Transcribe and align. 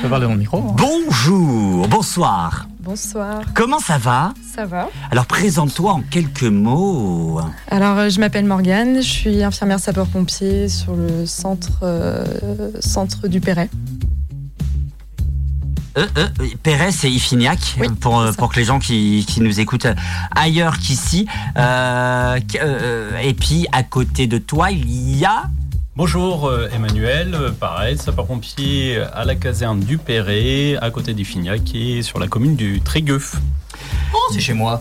Je 0.00 0.04
peux 0.06 0.08
parler 0.10 0.24
dans 0.26 0.32
le 0.32 0.38
micro. 0.38 0.58
hein. 0.58 0.76
Bonjour, 0.78 1.86
bonsoir. 1.88 2.66
Bonsoir, 2.80 3.42
Comment 3.54 3.78
ça 3.78 3.98
va? 3.98 4.32
Ça 4.56 4.64
va 4.64 4.88
Alors 5.10 5.26
présente-toi 5.26 5.92
en 5.92 6.00
quelques 6.00 6.44
mots. 6.44 7.38
Alors, 7.68 7.98
euh, 7.98 8.08
je 8.08 8.18
m'appelle 8.18 8.46
Morgane, 8.46 8.96
je 8.96 9.08
suis 9.08 9.42
infirmière 9.42 9.78
sapeur-pompier 9.78 10.70
sur 10.70 10.94
le 10.96 11.26
centre, 11.26 11.80
euh, 11.82 12.24
centre 12.80 13.28
du 13.28 13.40
Perret. 13.42 13.68
Euh, 15.98 16.06
euh, 16.16 16.28
Pérez 16.62 16.88
et 17.04 17.08
Ifignac, 17.08 17.58
Oui, 17.78 17.88
pour, 18.00 18.18
euh, 18.20 18.32
pour 18.32 18.50
que 18.50 18.58
les 18.58 18.64
gens 18.64 18.78
qui, 18.78 19.26
qui 19.28 19.42
nous 19.42 19.60
écoutent 19.60 19.88
ailleurs 20.34 20.78
qu'ici. 20.78 21.26
Euh, 21.58 22.38
qu- 22.40 22.58
euh, 22.62 23.18
et 23.18 23.34
puis 23.34 23.66
à 23.72 23.82
côté 23.82 24.26
de 24.26 24.38
toi, 24.38 24.70
il 24.70 25.18
y 25.18 25.26
a... 25.26 25.44
Bonjour 26.02 26.48
euh, 26.48 26.66
Emmanuel, 26.74 27.34
euh, 27.34 27.50
pareil, 27.50 27.98
sapeur-pompier 27.98 29.02
à 29.12 29.26
la 29.26 29.34
caserne 29.34 29.80
du 29.80 29.98
Perret, 29.98 30.78
à 30.80 30.90
côté 30.90 31.12
d'Ifignac 31.12 31.74
et 31.74 32.00
sur 32.00 32.18
la 32.18 32.26
commune 32.26 32.56
du 32.56 32.80
Trégueuf. 32.80 33.36
C'est 34.32 34.40
chez 34.40 34.54
moi. 34.54 34.80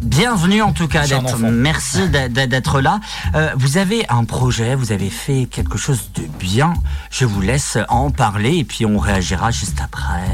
Bienvenue 0.00 0.62
en 0.62 0.72
tout 0.72 0.88
cas 0.88 1.06
d'être. 1.06 1.36
Merci 1.38 2.08
d'être 2.08 2.80
là. 2.80 3.00
Euh, 3.34 3.50
vous 3.56 3.76
avez 3.76 4.06
un 4.08 4.24
projet, 4.24 4.74
vous 4.74 4.90
avez 4.90 5.10
fait 5.10 5.48
quelque 5.50 5.76
chose 5.76 6.08
de 6.14 6.22
bien. 6.38 6.72
Je 7.10 7.26
vous 7.26 7.42
laisse 7.42 7.76
en 7.90 8.10
parler 8.10 8.56
et 8.56 8.64
puis 8.64 8.86
on 8.86 8.98
réagira 8.98 9.50
juste 9.50 9.82
après. 9.82 10.24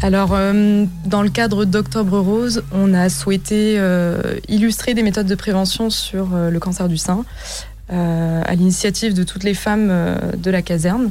Alors, 0.00 0.30
euh, 0.32 0.84
dans 1.06 1.22
le 1.22 1.28
cadre 1.28 1.64
d'Octobre 1.64 2.18
Rose, 2.20 2.62
on 2.72 2.94
a 2.94 3.08
souhaité 3.08 3.76
euh, 3.78 4.38
illustrer 4.46 4.94
des 4.94 5.02
méthodes 5.02 5.26
de 5.26 5.34
prévention 5.34 5.90
sur 5.90 6.34
euh, 6.34 6.50
le 6.50 6.60
cancer 6.60 6.88
du 6.88 6.96
sein 6.96 7.24
à 7.90 8.54
l'initiative 8.54 9.14
de 9.14 9.22
toutes 9.22 9.44
les 9.44 9.54
femmes 9.54 9.88
euh, 9.90 10.32
de 10.36 10.50
la 10.50 10.62
caserne. 10.62 11.10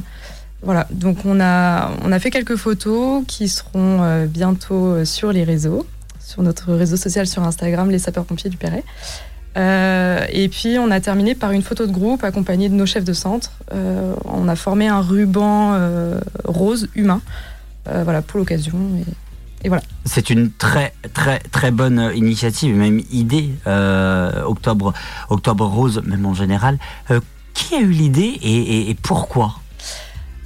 Voilà, 0.62 0.88
donc 0.90 1.18
on 1.24 1.40
a, 1.40 1.92
on 2.04 2.10
a 2.10 2.18
fait 2.18 2.30
quelques 2.30 2.56
photos 2.56 3.22
qui 3.28 3.48
seront 3.48 4.02
euh, 4.02 4.26
bientôt 4.26 4.86
euh, 4.88 5.04
sur 5.04 5.32
les 5.32 5.44
réseaux, 5.44 5.86
sur 6.20 6.42
notre 6.42 6.72
réseau 6.72 6.96
social 6.96 7.28
sur 7.28 7.44
Instagram, 7.44 7.90
les 7.90 8.00
sapeurs-pompiers 8.00 8.50
du 8.50 8.56
Perret. 8.56 8.82
Euh, 9.56 10.20
et 10.30 10.48
puis 10.48 10.78
on 10.78 10.90
a 10.90 11.00
terminé 11.00 11.34
par 11.34 11.52
une 11.52 11.62
photo 11.62 11.86
de 11.86 11.92
groupe 11.92 12.22
accompagnée 12.24 12.68
de 12.68 12.74
nos 12.74 12.86
chefs 12.86 13.04
de 13.04 13.12
centre. 13.12 13.52
Euh, 13.72 14.14
on 14.24 14.48
a 14.48 14.56
formé 14.56 14.88
un 14.88 15.00
ruban 15.00 15.74
euh, 15.74 16.20
rose 16.44 16.88
humain 16.94 17.22
euh, 17.88 18.02
voilà, 18.02 18.20
pour 18.20 18.38
l'occasion. 18.38 18.76
C'est 20.04 20.30
une 20.30 20.50
très 20.52 20.92
très 21.14 21.40
très 21.40 21.70
bonne 21.70 21.98
euh, 21.98 22.14
initiative, 22.14 22.74
même 22.76 23.00
idée. 23.10 23.50
euh, 23.66 24.42
octobre, 24.44 24.92
octobre 25.30 25.66
rose, 25.66 26.00
même 26.06 26.24
en 26.26 26.34
général. 26.34 26.78
Euh, 27.10 27.20
qui 27.54 27.74
a 27.74 27.80
eu 27.80 27.90
l'idée 27.90 28.38
et, 28.42 28.56
et- 28.56 28.90
et 28.90 28.94
pourquoi? 28.94 29.56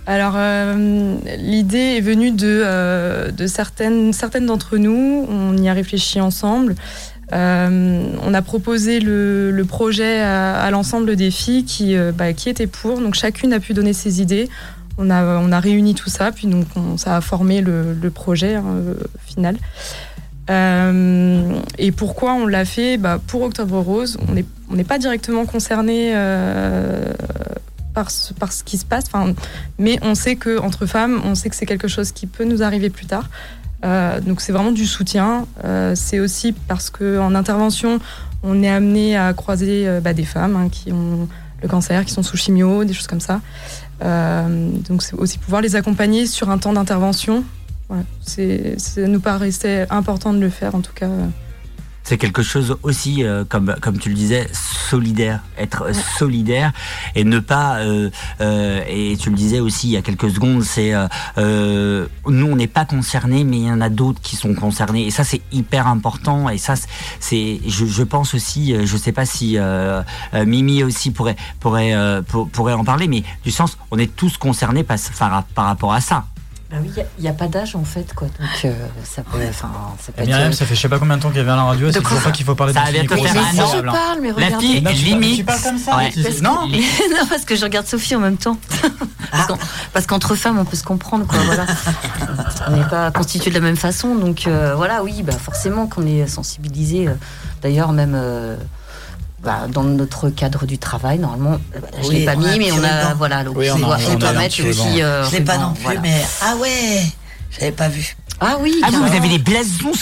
Alors, 0.07 0.33
euh, 0.37 1.17
l'idée 1.39 1.97
est 1.99 2.01
venue 2.01 2.33
de, 2.33 2.63
euh, 2.65 3.31
de 3.31 3.47
certaines, 3.47 4.13
certaines 4.13 4.47
d'entre 4.47 4.77
nous. 4.79 5.27
On 5.29 5.57
y 5.59 5.69
a 5.69 5.73
réfléchi 5.75 6.21
ensemble. 6.21 6.75
Euh, 7.33 8.05
on 8.25 8.35
a 8.35 8.43
proposé 8.43 8.99
le, 8.99 9.51
le 9.53 9.65
projet 9.65 10.21
à, 10.21 10.55
à 10.61 10.71
l'ensemble 10.71 11.15
des 11.17 11.31
filles 11.31 11.65
qui, 11.65 11.95
bah, 12.17 12.33
qui 12.33 12.49
étaient 12.49 12.67
pour. 12.67 13.01
Donc, 13.01 13.15
chacune 13.15 13.53
a 13.53 13.61
pu 13.61 13.75
donner 13.75 13.93
ses 13.93 14.21
idées. 14.21 14.49
On 14.99 15.11
a, 15.11 15.25
on 15.39 15.53
a 15.53 15.61
réuni 15.61 15.95
tout 15.95 16.11
ça, 16.11 16.33
puis 16.33 16.47
donc 16.47 16.67
on- 16.77 16.97
ça 16.99 17.17
a 17.17 17.21
formé 17.21 17.61
le, 17.61 18.11
projet 18.11 18.57
hein, 18.57 18.65
euh, 18.67 18.95
final. 19.25 19.57
Euh, 20.51 21.55
et 21.79 21.93
pourquoi 21.93 22.35
on 22.35 22.47
l'a 22.47 22.65
fait? 22.65 22.97
Bah, 22.99 23.19
Pour 23.27 23.43
Octobre 23.43 23.79
Rose, 23.79 24.19
on 24.29 24.33
n'est 24.33 24.45
on 24.71 24.83
pas 24.85 24.99
directement 24.99 25.47
concerné 25.47 26.13
euh, 26.15 27.13
par, 27.95 28.11
ce, 28.11 28.35
par 28.35 28.53
ce 28.53 28.65
qui 28.65 28.77
se 28.77 28.85
passe. 28.85 29.05
Mais 29.79 29.99
on 30.03 30.15
sait 30.15 30.37
que 30.37 30.59
entre 30.59 30.87
femmes, 30.87 31.21
on 31.25 31.35
sait 31.35 31.49
que 31.49 31.57
c'est 31.57 31.67
quelque 31.67 31.89
chose 31.89 32.13
qui 32.13 32.27
peut 32.27 32.45
nous 32.45 32.63
arriver 32.63 32.91
plus 32.91 33.07
tard. 33.07 33.29
Donc 34.25 34.41
c'est 34.41 34.53
vraiment 34.53 34.73
du 34.73 34.87
soutien. 34.87 35.47
C'est 35.95 36.21
aussi 36.21 36.53
parce 36.53 36.89
que 36.91 37.19
en 37.19 37.35
intervention, 37.35 37.99
on 38.43 38.63
est 38.63 38.71
amené 38.71 39.17
à 39.17 39.33
croiser 39.35 39.87
bah, 40.03 40.15
des 40.15 40.25
femmes 40.25 40.57
hein, 40.57 40.69
qui 40.71 40.93
ont 40.93 41.29
le 41.63 41.69
cancer, 41.69 42.05
qui 42.05 42.13
sont 42.13 42.23
sous 42.23 42.37
chimio, 42.37 42.85
des 42.85 42.93
choses 42.95 43.07
comme 43.07 43.21
ça. 43.21 43.41
Euh, 44.03 44.71
donc 44.89 45.03
c'est 45.03 45.15
aussi 45.15 45.39
pouvoir 45.39 45.63
les 45.63 45.77
accompagner 45.77 46.27
sur 46.27 46.51
un 46.51 46.59
temps 46.59 46.73
d'intervention. 46.73 47.45
C'est, 48.23 48.79
ça 48.79 49.07
nous 49.07 49.21
paraissait 49.21 49.87
important 49.91 50.33
de 50.33 50.39
le 50.39 50.49
faire 50.49 50.75
en 50.75 50.81
tout 50.81 50.95
cas. 50.95 51.11
C'est 52.05 52.19
quelque 52.19 52.43
chose 52.43 52.77
aussi, 52.83 53.23
euh, 53.25 53.45
comme, 53.49 53.75
comme 53.81 53.97
tu 53.99 54.09
le 54.09 54.15
disais, 54.17 54.49
solidaire. 54.53 55.41
Être 55.57 55.85
Ouais. 55.87 55.93
solidaire 56.19 56.73
et 57.15 57.23
ne 57.25 57.39
pas. 57.39 57.77
euh, 57.77 58.11
euh, 58.41 58.83
et 58.89 59.17
tu 59.17 59.31
le 59.31 59.37
disais 59.37 59.61
aussi 59.61 59.89
il 59.89 59.93
y 59.93 59.97
a 59.97 60.03
quelques 60.03 60.31
secondes, 60.31 60.63
c'est. 60.65 60.93
euh, 60.95 61.07
euh, 61.39 62.07
nous, 62.27 62.47
on 62.47 62.57
n'est 62.57 62.67
pas 62.67 62.85
concernés, 62.85 63.45
mais 63.45 63.59
il 63.59 63.67
y 63.67 63.71
en 63.71 63.81
a 63.81 63.89
d'autres 63.89 64.21
qui 64.21 64.35
sont 64.37 64.53
concernés. 64.55 65.07
Et 65.07 65.11
ça, 65.11 65.23
c'est 65.25 65.43
hyper 65.53 65.87
important. 65.87 66.49
Et 66.49 66.59
ça, 66.59 66.75
c'est. 67.21 67.61
Je, 67.67 67.87
je 67.87 68.03
pense 68.03 68.35
aussi, 68.35 68.75
euh, 68.75 68.85
je 68.85 68.97
sais 68.97 69.13
pas 69.13 69.25
si 69.25 69.57
Mimi 70.35 70.83
aussi 70.83 71.11
pourrait, 71.13 71.37
pourrait, 71.61 71.95
euh, 71.95 72.21
pour- 72.23 72.49
pourrait 72.49 72.73
en 72.75 72.85
parler, 72.85 73.07
mais 73.09 73.23
du 73.45 73.51
sens, 73.51 73.79
on 73.91 73.99
est 73.99 74.15
tous 74.15 74.37
concernés 74.37 74.83
par, 74.83 74.99
par, 75.19 75.45
par 75.45 75.65
rapport 75.67 75.93
à 75.93 76.01
ça. 76.01 76.25
Bah 76.73 76.79
oui, 76.81 76.91
il 77.19 77.23
n'y 77.23 77.29
a, 77.29 77.35
pas 77.35 77.49
d'âge 77.49 77.77
en 77.77 77.85
fait, 77.85 78.15
quoi. 78.15 78.29
Donc 78.29 78.65
euh, 78.65 78.73
ça 79.05 79.23
peut, 79.23 79.37
enfin, 79.47 79.71
ça 80.01 80.11
peut 80.11 80.23
être. 80.23 80.27
Myriam, 80.29 80.53
ça 80.55 80.65
fait 80.65 80.75
je 80.75 80.81
sais 80.81 80.89
pas 80.89 80.99
combien 80.99 81.19
de 81.19 81.23
temps 81.23 81.29
qu'elle 81.31 81.45
vient 81.45 81.53
à 81.53 81.57
la 81.59 81.63
radio, 81.65 81.93
c'est 81.93 82.01
toujours 82.01 82.21
pas 82.23 82.31
qu'il 82.31 82.47
faut 82.47 82.55
parler 82.55 82.73
Ça 82.73 82.81
dans 82.81 82.87
ce 82.87 82.93
va 82.93 82.99
bientôt 83.03 83.23
faire 83.23 83.37
un 83.37 83.59
an. 83.63 83.73
je 83.77 83.81
parle, 83.83 84.19
mais 84.23 84.29
La 84.29 84.35
regardez. 84.35 84.67
fille, 84.67 84.81
Non, 84.83 84.91
tu 84.91 84.97
parles- 84.97 85.05
limite. 85.21 85.37
tu 85.37 85.45
parles 85.45 85.61
comme 85.63 85.79
ça, 85.79 85.97
Ouais. 85.99 86.11
Parce 86.23 86.37
que- 86.37 86.43
Non 86.43 86.67
non, 86.69 87.27
parce 87.29 87.45
que 87.45 87.57
je 87.57 87.63
regarde 87.65 87.87
Sophie 87.87 88.17
en 88.17 88.21
même 88.21 88.39
temps. 88.39 88.57
Parce 89.31 89.47
qu'en- 89.47 89.59
Parce 89.95 90.07
qu'entre 90.07 90.35
femmes, 90.35 90.59
on 90.59 90.65
peut 90.67 90.77
se 90.77 90.85
comprendre, 90.85 91.27
quoi. 91.27 91.39
Voilà. 91.47 91.65
on 92.69 92.73
n'est 92.77 92.85
pas 92.85 93.11
constitués 93.11 93.51
de 93.51 93.55
la 93.55 93.61
même 93.63 93.77
façon, 93.77 94.15
donc 94.15 94.47
euh, 94.47 94.75
voilà, 94.75 95.03
oui, 95.03 95.23
bah, 95.23 95.33
forcément 95.33 95.87
qu'on 95.87 96.07
est 96.07 96.27
sensibilisé. 96.27 97.09
euh, 97.09 97.15
D'ailleurs, 97.63 97.93
même 97.93 98.13
euh, 98.15 98.57
bah, 99.43 99.67
dans 99.69 99.83
notre 99.83 100.29
cadre 100.31 100.67
du 100.67 100.79
travail, 100.79 101.19
normalement, 101.19 101.59
euh, 101.75 101.81
bah, 101.81 101.89
je 102.03 102.09
Oui, 102.09 102.15
l'ai 102.21 102.25
pas 102.25 102.37
mis, 102.37 102.59
mais 102.59 102.73
on 102.73 102.83
a, 102.85 103.15
voilà, 103.15 103.43
donc 103.45 103.57
Oui, 103.57 103.69
on 103.71 103.75
on, 103.83 103.91
a- 103.91 103.99
on 104.09 104.13
on 104.13 104.15
doit 104.17 104.33
mettre 104.33 104.55
euh, 105.03 105.25
Je 105.25 105.33
l'ai 105.33 105.41
pas 105.41 105.59
non 105.59 105.73
plus, 105.73 105.83
voilà. 105.83 106.01
mais 106.01 106.23
ah 106.43 106.55
ouais, 106.57 107.03
j'avais 107.51 107.73
pas 107.73 107.89
vu. 107.89 108.17
Ah 108.41 108.57
oui. 108.61 108.81
Ah, 108.85 108.89
vous, 108.91 109.05
vous 109.07 109.15
avez 109.17 109.29
des 109.29 109.39
blasons 109.39 109.93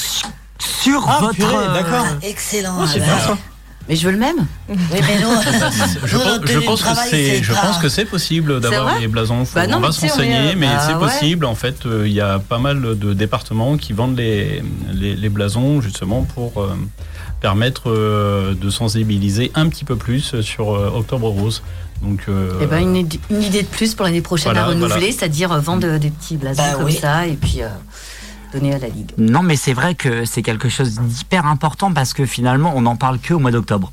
sur, 0.59 1.05
Ah, 1.09 1.19
votre. 1.21 1.35
purée, 1.35 1.55
euh, 1.55 1.75
d'accord. 1.75 2.07
Excellent. 2.23 2.77
Oh. 2.83 3.35
Mais 3.89 3.97
je 3.97 4.07
veux 4.07 4.13
le 4.13 4.19
même. 4.19 4.47
Oui, 4.69 4.77
mais 4.93 5.21
nous, 5.21 5.31
Je, 6.05 6.17
pense- 6.17 6.41
je 6.45 6.61
que 6.61 6.77
travail, 6.79 7.09
c'est, 7.11 7.43
je 7.43 7.53
pense 7.53 7.79
que 7.79 7.89
c'est 7.89 8.05
possible 8.05 8.61
d'avoir 8.61 8.99
les 9.01 9.09
blasons. 9.09 9.45
Bah 9.55 9.67
non, 9.67 9.79
on 9.79 9.81
va 9.81 9.89
mais 9.89 9.93
se 9.95 10.01
tu 10.01 10.07
sais, 10.09 10.13
on 10.17 10.21
est, 10.21 10.27
renseigner, 10.29 10.51
euh, 10.51 10.55
mais 10.57 10.67
bah 10.69 10.83
c'est 10.87 10.95
ouais. 10.95 10.99
possible. 11.01 11.45
En 11.47 11.55
fait, 11.57 11.87
euh, 11.87 12.07
il 12.07 12.13
y 12.13 12.21
a 12.21 12.39
pas 12.39 12.59
mal 12.59 12.81
de 12.81 13.15
départements 13.15 13.77
qui 13.79 13.93
vendent 13.93 14.17
les, 14.17 14.63
les, 14.93 15.17
les 15.17 15.29
blasons 15.29 15.81
justement 15.81 16.23
pour 16.23 16.63
euh, 16.63 16.77
permettre 17.41 17.91
euh, 17.91 18.55
de 18.55 18.71
sensibiliser 18.71 19.51
un 19.55 19.69
petit 19.69 19.85
peu 19.85 19.97
plus 19.97 20.41
sur 20.43 20.75
euh, 20.75 20.91
Octobre 20.95 21.29
Rose. 21.29 21.63
Donc, 22.03 22.25
euh, 22.29 22.59
Eh 22.63 22.67
ben, 22.67 22.81
une, 22.81 22.97
id- 22.97 23.21
une 23.31 23.43
idée 23.43 23.63
de 23.63 23.67
plus 23.69 23.95
pour 23.95 24.05
l'année 24.07 24.21
prochaine 24.23 24.53
Voilà, 24.53 24.67
à 24.67 24.69
renouveler, 24.71 24.89
voilà. 24.99 25.07
c'est-à-dire 25.13 25.59
vendre 25.61 25.99
des 25.99 26.11
petits 26.11 26.37
blasons 26.37 26.63
Bah 26.63 26.73
comme 26.75 26.85
oui. 26.85 26.95
ça 26.95 27.27
et 27.27 27.35
puis 27.35 27.63
euh, 27.63 27.69
donner 28.55 28.75
à 28.75 28.79
la 28.79 28.89
Ligue. 28.89 29.13
Non, 29.19 29.43
mais 29.43 29.57
c'est 29.57 29.75
vrai 29.75 29.95
que 29.95 30.25
c'est 30.25 30.43
quelque 30.43 30.69
chose 30.71 30.99
d'hyper 30.99 31.45
important 31.47 31.93
parce 31.93 32.15
que 32.15 32.25
finalement, 32.25 32.73
on 32.75 32.83
n'en 32.83 32.97
parle 32.97 33.19
que 33.19 33.35
au 33.35 33.39
mois 33.39 33.51
d'octobre. 33.51 33.93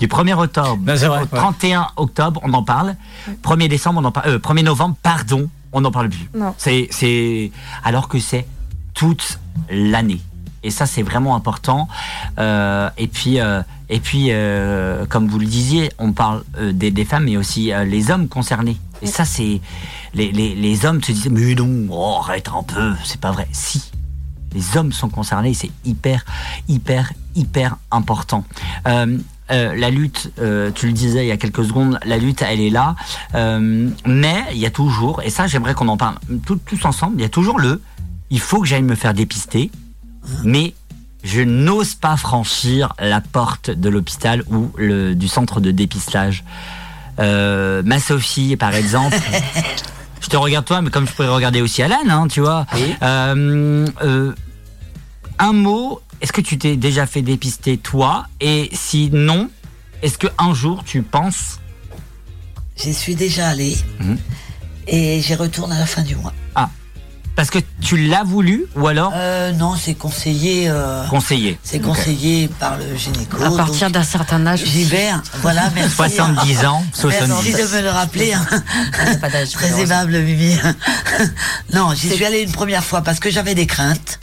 Du 0.00 0.06
1er 0.06 0.34
octobre 0.34 0.78
Ben, 0.80 0.94
vrai, 0.94 1.08
au 1.08 1.22
ouais. 1.22 1.26
31 1.32 1.88
octobre, 1.96 2.40
on 2.44 2.52
en 2.54 2.62
parle. 2.62 2.94
1er 3.42 3.68
décembre, 3.68 4.00
on 4.00 4.04
en 4.06 4.12
parle. 4.12 4.30
Euh, 4.30 4.38
1er 4.38 4.62
novembre, 4.62 4.96
pardon, 5.02 5.50
on 5.72 5.80
n'en 5.82 5.90
parle 5.90 6.08
plus. 6.08 6.30
C'est 6.56 7.50
alors 7.84 8.08
que 8.08 8.18
c'est 8.20 8.46
toute 8.94 9.38
l'année. 9.70 10.20
Et 10.62 10.70
ça, 10.70 10.86
c'est 10.86 11.02
vraiment 11.02 11.36
important. 11.36 11.88
Euh, 12.38 12.90
et 12.98 13.06
puis, 13.06 13.40
euh, 13.40 13.62
et 13.88 14.00
puis, 14.00 14.26
euh, 14.30 15.06
comme 15.06 15.28
vous 15.28 15.38
le 15.38 15.46
disiez, 15.46 15.90
on 15.98 16.12
parle 16.12 16.42
des, 16.72 16.90
des 16.90 17.04
femmes, 17.04 17.24
mais 17.24 17.36
aussi 17.36 17.70
les 17.86 18.10
hommes 18.10 18.28
concernés. 18.28 18.76
Et 19.02 19.06
ça, 19.06 19.24
c'est 19.24 19.60
les, 20.14 20.32
les, 20.32 20.54
les 20.54 20.84
hommes 20.86 21.02
se 21.02 21.12
disent 21.12 21.28
mais 21.30 21.54
non, 21.54 21.86
oh, 21.90 22.18
arrête 22.20 22.48
un 22.48 22.62
peu, 22.62 22.94
c'est 23.04 23.20
pas 23.20 23.30
vrai. 23.30 23.46
Si, 23.52 23.92
les 24.54 24.76
hommes 24.76 24.92
sont 24.92 25.08
concernés, 25.08 25.54
c'est 25.54 25.70
hyper, 25.84 26.24
hyper, 26.68 27.12
hyper 27.36 27.76
important. 27.90 28.44
Euh, 29.50 29.74
la 29.76 29.88
lutte, 29.90 30.30
euh, 30.40 30.70
tu 30.74 30.86
le 30.88 30.92
disais 30.92 31.24
il 31.24 31.28
y 31.28 31.32
a 31.32 31.38
quelques 31.38 31.64
secondes, 31.64 31.98
la 32.04 32.18
lutte, 32.18 32.42
elle 32.42 32.60
est 32.60 32.68
là. 32.68 32.96
Euh, 33.34 33.88
mais 34.04 34.44
il 34.52 34.58
y 34.58 34.66
a 34.66 34.70
toujours, 34.70 35.22
et 35.22 35.30
ça 35.30 35.46
j'aimerais 35.46 35.72
qu'on 35.72 35.88
en 35.88 35.96
parle 35.96 36.16
tout- 36.44 36.60
tous 36.66 36.84
ensemble, 36.84 37.14
il 37.18 37.22
y 37.22 37.24
a 37.24 37.30
toujours 37.30 37.58
le, 37.58 37.80
il 38.28 38.40
faut 38.40 38.60
que 38.60 38.66
j'aille 38.66 38.82
me 38.82 38.94
faire 38.94 39.14
dépister, 39.14 39.70
mais 40.44 40.74
je 41.24 41.40
n'ose 41.40 41.94
pas 41.94 42.16
franchir 42.16 42.94
la 43.00 43.20
porte 43.20 43.70
de 43.70 43.88
l'hôpital 43.88 44.42
ou 44.50 44.70
le, 44.76 45.14
du 45.14 45.28
centre 45.28 45.60
de 45.60 45.70
dépistage. 45.70 46.44
Euh, 47.18 47.82
ma 47.84 47.98
Sophie, 47.98 48.56
par 48.56 48.74
exemple, 48.74 49.16
je 50.20 50.28
te 50.28 50.36
regarde 50.36 50.64
toi, 50.64 50.80
mais 50.80 50.90
comme 50.90 51.06
je 51.08 51.12
pourrais 51.12 51.28
regarder 51.28 51.60
aussi 51.60 51.82
Alan, 51.82 51.96
hein, 52.08 52.28
tu 52.28 52.40
vois. 52.40 52.66
Euh, 53.02 53.86
euh, 54.02 54.32
un 55.40 55.52
mot, 55.52 56.00
est-ce 56.20 56.32
que 56.32 56.40
tu 56.40 56.56
t'es 56.58 56.76
déjà 56.76 57.06
fait 57.06 57.22
dépister 57.22 57.76
toi? 57.78 58.26
Et 58.40 58.70
si 58.72 59.10
non, 59.12 59.50
est-ce 60.02 60.18
que 60.18 60.28
un 60.38 60.54
jour 60.54 60.84
tu 60.84 61.02
penses? 61.02 61.58
J'y 62.76 62.94
suis 62.94 63.16
déjà 63.16 63.48
allée 63.48 63.76
Mhm. 63.98 64.18
et 64.86 65.20
j'y 65.20 65.34
retourne 65.34 65.72
à 65.72 65.78
la 65.80 65.86
fin 65.86 66.02
du 66.02 66.14
mois. 66.14 66.32
Parce 67.38 67.50
que 67.50 67.60
tu 67.80 67.96
l'as 68.08 68.24
voulu 68.24 68.64
ou 68.74 68.88
alors 68.88 69.12
Euh, 69.14 69.52
non, 69.52 69.76
c'est 69.80 69.94
conseillé. 69.94 70.64
euh, 70.68 71.06
conseillé 71.06 71.56
c'est 71.62 71.78
conseillé 71.78 72.48
par 72.58 72.76
le 72.76 72.96
gynéco. 72.96 73.40
À 73.40 73.56
partir 73.56 73.90
d'un 73.92 74.02
certain 74.02 74.44
âge. 74.44 74.64
J'y 74.64 74.82
vais. 74.82 75.06
hein. 75.10 75.22
Voilà, 75.40 75.70
merci. 75.72 75.94
70 75.94 76.64
ans, 76.66 76.82
Merci 76.84 77.00
70. 77.00 77.52
de 77.52 77.76
me 77.76 77.82
le 77.82 77.90
rappeler. 77.90 78.32
hein. 78.32 78.44
Pas 79.20 79.30
Très 79.30 79.80
aimable, 79.80 80.18
Mimi. 80.20 80.56
non, 81.72 81.94
j'y 81.94 82.10
suis 82.12 82.24
allée 82.24 82.40
une 82.42 82.50
première 82.50 82.82
fois 82.82 83.02
parce 83.02 83.20
que 83.20 83.30
j'avais 83.30 83.54
des 83.54 83.66
craintes. 83.66 84.18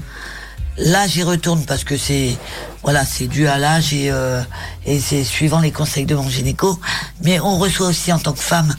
Là, 0.78 1.08
j'y 1.08 1.24
retourne 1.24 1.64
parce 1.64 1.86
que 1.86 1.96
c'est, 1.96 2.36
voilà, 2.84 3.06
c'est 3.06 3.28
dû 3.28 3.48
à 3.48 3.58
l'âge 3.58 3.94
et, 3.94 4.12
euh, 4.12 4.42
et 4.86 5.00
c'est 5.00 5.24
suivant 5.24 5.62
les 5.62 5.72
conseils 5.72 6.06
de 6.06 6.16
mon 6.16 6.28
gynéco. 6.30 6.78
Mais 7.24 7.40
on 7.40 7.58
reçoit 7.60 7.88
aussi 7.88 8.12
en 8.12 8.20
tant 8.20 8.34
que 8.34 8.42
femme 8.44 8.76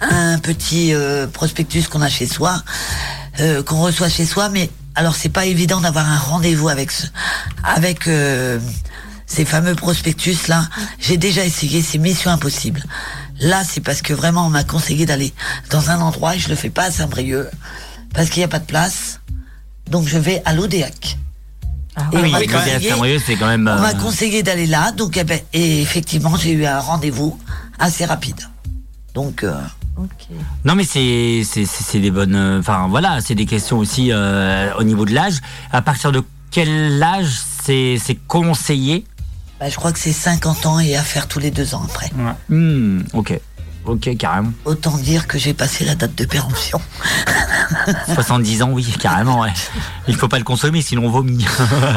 un 0.00 0.38
petit 0.38 0.94
euh, 0.94 1.26
prospectus 1.26 1.88
qu'on 1.88 2.00
a 2.02 2.08
chez 2.08 2.26
soi, 2.26 2.62
euh, 3.40 3.62
qu'on 3.62 3.80
reçoit 3.80 4.08
chez 4.08 4.26
soi. 4.26 4.48
Mais 4.48 4.70
alors, 4.94 5.14
c'est 5.14 5.28
pas 5.28 5.46
évident 5.46 5.80
d'avoir 5.80 6.08
un 6.10 6.18
rendez-vous 6.18 6.68
avec 6.68 6.90
ce, 6.90 7.06
avec 7.64 8.06
euh, 8.08 8.58
ces 9.26 9.44
fameux 9.44 9.74
prospectus 9.74 10.48
là. 10.48 10.68
J'ai 10.98 11.16
déjà 11.16 11.44
essayé, 11.44 11.82
c'est 11.82 11.98
mission 11.98 12.30
impossible. 12.30 12.82
Là, 13.40 13.62
c'est 13.68 13.80
parce 13.82 14.00
que 14.02 14.14
vraiment 14.14 14.46
on 14.46 14.50
m'a 14.50 14.64
conseillé 14.64 15.04
d'aller 15.04 15.34
dans 15.70 15.90
un 15.90 16.00
endroit 16.00 16.36
et 16.36 16.38
je 16.38 16.48
le 16.48 16.54
fais 16.54 16.70
pas 16.70 16.84
à 16.84 16.90
Saint-Brieuc 16.90 17.48
parce 18.14 18.30
qu'il 18.30 18.40
n'y 18.40 18.44
a 18.44 18.48
pas 18.48 18.58
de 18.60 18.64
place. 18.64 19.20
Donc 19.90 20.08
je 20.08 20.16
vais 20.18 20.40
à 20.46 20.54
l'Odéac. 20.54 21.18
Ah 21.96 22.08
Et 22.12 22.16
Oui, 22.16 22.30
m'a 22.32 22.38
conseillé- 22.60 22.90
on 23.78 23.80
m'a 23.82 23.90
euh, 23.90 23.94
conseillé 23.94 24.42
d'aller 24.42 24.66
là, 24.66 24.92
donc 24.92 25.16
eh 25.16 25.24
ben, 25.24 25.40
et 25.52 25.80
effectivement 25.82 26.36
j'ai 26.36 26.52
eu 26.52 26.64
un 26.66 26.80
rendez-vous 26.80 27.38
assez 27.78 28.04
rapide. 28.04 28.40
Donc 29.14 29.44
euh, 29.44 29.54
Non, 30.64 30.74
mais 30.74 30.84
c'est 30.84 31.42
c'est 31.44 31.64
c'est 31.64 31.82
c'est 31.82 32.00
des 32.00 32.10
bonnes. 32.10 32.34
euh, 32.34 32.60
Enfin 32.60 32.86
voilà, 32.88 33.20
c'est 33.20 33.34
des 33.34 33.46
questions 33.46 33.78
aussi 33.78 34.10
euh, 34.12 34.72
au 34.78 34.82
niveau 34.84 35.04
de 35.04 35.12
l'âge. 35.14 35.38
À 35.72 35.82
partir 35.82 36.12
de 36.12 36.22
quel 36.50 37.02
âge 37.02 37.32
c'est 37.62 37.96
c'est 38.02 38.14
conseillé? 38.26 39.04
Bah, 39.58 39.70
je 39.70 39.76
crois 39.76 39.90
que 39.92 39.98
c'est 39.98 40.12
50 40.12 40.66
ans 40.66 40.78
et 40.80 40.96
à 40.96 41.02
faire 41.02 41.28
tous 41.28 41.38
les 41.38 41.50
deux 41.50 41.74
ans 41.74 41.82
après. 41.84 42.10
Hmm, 42.50 43.00
Ok, 43.14 43.40
ok, 43.88 44.16
carrément. 44.18 44.52
Autant 44.64 44.96
dire 44.98 45.26
que 45.26 45.38
j'ai 45.38 45.54
passé 45.54 45.84
la 45.84 45.94
date 45.94 46.14
de 46.14 46.24
péremption. 46.24 46.80
70 48.14 48.62
ans, 48.62 48.70
oui, 48.72 48.84
carrément, 49.00 49.40
ouais. 49.40 49.52
Il 50.08 50.14
faut 50.14 50.28
pas 50.28 50.38
le 50.38 50.44
consommer, 50.44 50.82
sinon 50.82 51.04
on 51.06 51.10
vomit. 51.10 51.44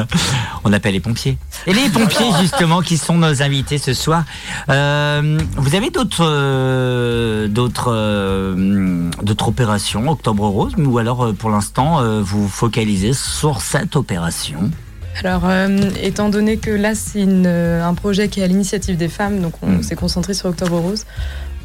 on 0.64 0.74
appelle 0.74 0.94
les 0.94 1.00
pompiers. 1.00 1.38
Et 1.68 1.74
les 1.74 1.90
pompiers, 1.90 2.32
justement, 2.42 2.82
qui 2.82 2.98
sont 2.98 3.18
nos 3.18 3.42
invités 3.42 3.78
ce 3.78 3.94
soir. 3.94 4.24
Euh, 4.70 5.38
vous 5.58 5.76
avez 5.76 5.90
d'autres 5.90 6.26
euh, 6.26 7.48
d'autres 7.48 7.92
euh, 7.94 9.10
d'autres 9.22 9.48
opérations, 9.50 10.10
Octobre 10.10 10.48
Rose, 10.48 10.74
ou 10.78 10.98
alors 10.98 11.34
pour 11.36 11.50
l'instant 11.50 12.02
vous 12.22 12.44
vous 12.44 12.48
focalisez 12.50 13.14
sur 13.14 13.62
cette 13.62 13.96
opération? 13.96 14.72
Alors, 15.24 15.42
euh, 15.46 15.90
étant 16.02 16.30
donné 16.30 16.58
que 16.58 16.70
là, 16.72 16.96
c'est 16.96 17.24
un 17.24 17.94
projet 17.94 18.30
qui 18.30 18.40
est 18.40 18.44
à 18.44 18.48
l'initiative 18.48 18.96
des 18.96 19.10
femmes, 19.10 19.42
donc 19.42 19.54
on 19.62 19.68
Mm. 19.80 19.84
s'est 19.84 19.96
concentré 19.96 20.34
sur 20.34 20.48
Octobre 20.50 20.78
Rose. 20.78 21.06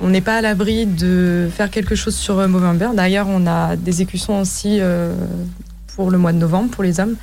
On 0.00 0.08
n'est 0.08 0.20
pas 0.20 0.38
à 0.38 0.41
l'abri 0.41 0.87
de 0.87 1.49
faire 1.55 1.70
quelque 1.70 1.94
chose 1.94 2.14
sur 2.14 2.38
euh, 2.38 2.49
Movember. 2.49 2.88
D'ailleurs, 2.94 3.26
on 3.29 3.46
a 3.46 3.76
des 3.76 4.02
écussons 4.02 4.41
aussi 4.41 4.79
euh, 4.81 5.14
pour 5.94 6.11
le 6.11 6.19
mois 6.19 6.32
de 6.32 6.38
novembre 6.38 6.70
pour 6.70 6.82
les 6.85 7.00
hommes. 7.00 7.17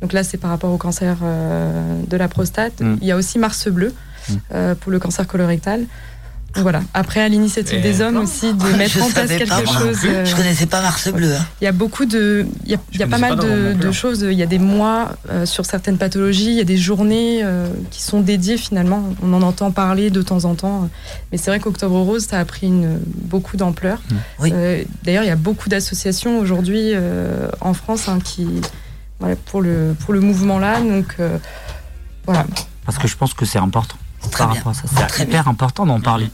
Donc 0.00 0.12
là, 0.12 0.22
c'est 0.22 0.36
par 0.38 0.50
rapport 0.50 0.72
au 0.72 0.76
cancer 0.76 1.16
euh, 1.22 2.00
de 2.08 2.16
la 2.16 2.28
prostate. 2.28 2.80
Mm. 2.80 2.96
Il 3.00 3.06
y 3.06 3.12
a 3.12 3.16
aussi 3.16 3.38
Mars 3.38 3.68
Bleu 3.68 3.92
Mm. 4.28 4.34
euh, 4.54 4.74
pour 4.74 4.92
le 4.92 4.98
cancer 4.98 5.26
colorectal. 5.26 5.84
Donc 6.54 6.62
voilà. 6.62 6.80
Après, 6.94 7.20
à 7.20 7.28
l'initiative 7.28 7.80
des 7.82 8.00
hommes 8.00 8.16
aussi 8.16 8.52
de 8.54 8.68
mettre 8.76 8.94
Je 8.94 9.00
en 9.00 9.10
place 9.10 9.28
quelque 9.28 9.54
chose. 9.54 9.98
plus. 10.00 10.08
euh, 10.08 10.24
Je 10.24 10.34
connaissais 10.34 10.66
pas 10.66 10.80
Mars 10.80 11.06
Bleu. 11.12 11.34
hein. 11.34 11.44
il 11.60 11.64
y 11.64 11.66
a 11.68 11.72
beaucoup 11.72 12.06
de, 12.06 12.46
il 12.64 12.72
y 12.72 12.74
a, 12.74 12.78
il 12.92 12.98
y 12.98 13.02
a 13.02 13.06
Je 13.06 13.10
pas 13.10 13.18
mal 13.18 13.36
pas 13.36 13.44
de, 13.44 13.74
de 13.74 13.92
choses. 13.92 14.26
Il 14.28 14.36
y 14.36 14.42
a 14.42 14.46
des 14.46 14.58
mois 14.58 15.12
euh, 15.30 15.44
sur 15.46 15.66
certaines 15.66 15.98
pathologies. 15.98 16.48
Il 16.50 16.56
y 16.56 16.60
a 16.60 16.64
des 16.64 16.78
journées 16.78 17.42
euh, 17.44 17.68
qui 17.90 18.02
sont 18.02 18.20
dédiées 18.20 18.56
finalement. 18.56 19.04
On 19.22 19.32
en 19.34 19.42
entend 19.42 19.70
parler 19.70 20.10
de 20.10 20.22
temps 20.22 20.46
en 20.46 20.54
temps, 20.54 20.88
mais 21.30 21.38
c'est 21.38 21.50
vrai 21.50 21.60
qu'Octobre 21.60 22.00
Rose, 22.00 22.26
ça 22.28 22.38
a 22.40 22.44
pris 22.46 22.66
une, 22.68 22.98
beaucoup 23.06 23.56
d'ampleur. 23.58 24.00
Oui. 24.40 24.50
Euh, 24.54 24.82
D'ailleurs, 25.04 25.24
il 25.24 25.28
y 25.28 25.30
a 25.30 25.36
beaucoup 25.36 25.68
d'associations 25.68 26.38
aujourd'hui 26.40 26.92
euh, 26.94 27.48
en 27.60 27.74
France 27.74 28.08
hein, 28.08 28.18
qui, 28.24 28.46
voilà, 29.20 29.36
pour 29.36 29.60
le 29.60 29.94
pour 30.00 30.14
le 30.14 30.20
mouvement 30.20 30.58
là. 30.58 30.80
Donc 30.80 31.14
euh, 31.20 31.36
voilà. 32.24 32.46
Parce 32.86 32.98
que 32.98 33.06
je 33.06 33.16
pense 33.16 33.34
que 33.34 33.44
c'est 33.44 33.58
important. 33.58 33.96
Très 34.30 34.44
par 34.44 34.52
bien. 34.52 34.60
rapport 34.60 34.72
à 34.72 34.74
ça. 34.74 35.08
C'est 35.10 35.24
hyper 35.24 35.48
important 35.48 35.86
d'en 35.86 36.00
parler. 36.00 36.30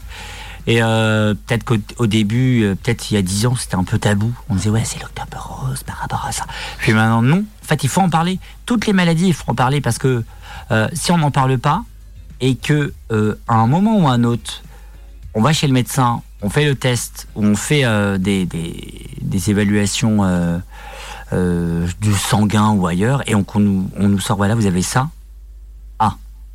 Et 0.67 0.81
euh, 0.81 1.35
peut-être 1.35 1.63
qu'au 1.63 1.75
au 1.97 2.07
début, 2.07 2.63
euh, 2.63 2.75
peut-être 2.75 3.11
il 3.11 3.13
y 3.13 3.17
a 3.17 3.21
10 3.21 3.45
ans, 3.45 3.55
c'était 3.55 3.75
un 3.75 3.83
peu 3.83 3.99
tabou. 3.99 4.33
On 4.49 4.55
disait, 4.55 4.71
ouais, 4.71 4.81
c'est 4.83 4.99
l'octobre 4.99 5.61
rose 5.67 5.83
par 5.83 5.97
rapport 5.97 6.25
à 6.27 6.31
ça. 6.31 6.45
Puis 6.79 6.93
maintenant, 6.93 7.21
non. 7.21 7.43
En 7.63 7.67
fait, 7.67 7.83
il 7.83 7.89
faut 7.89 8.01
en 8.01 8.09
parler. 8.09 8.39
Toutes 8.65 8.87
les 8.87 8.93
maladies, 8.93 9.27
il 9.27 9.33
faut 9.33 9.51
en 9.51 9.55
parler 9.55 9.79
parce 9.79 9.99
que 9.99 10.23
euh, 10.71 10.87
si 10.93 11.11
on 11.11 11.17
n'en 11.19 11.29
parle 11.31 11.59
pas 11.59 11.83
et 12.41 12.55
que 12.55 12.93
à 13.47 13.53
un 13.53 13.67
moment 13.67 13.97
ou 13.99 14.07
à 14.07 14.13
un 14.13 14.23
autre, 14.23 14.63
on 15.35 15.41
va 15.41 15.53
chez 15.53 15.67
le 15.67 15.73
médecin, 15.73 16.21
on 16.41 16.49
fait 16.49 16.65
le 16.65 16.75
test, 16.75 17.27
on 17.35 17.55
fait 17.55 17.83
des, 18.19 18.45
des, 18.45 19.07
des 19.21 19.49
évaluations 19.51 20.21
du 21.31 22.13
sanguin 22.13 22.71
ou 22.71 22.87
ailleurs, 22.87 23.21
et 23.29 23.35
on, 23.35 23.43
qu'on 23.43 23.59
nous, 23.59 23.89
on 23.97 24.07
nous 24.09 24.19
sort, 24.19 24.37
voilà, 24.37 24.55
vous 24.55 24.65
avez 24.65 24.81
ça. 24.81 25.09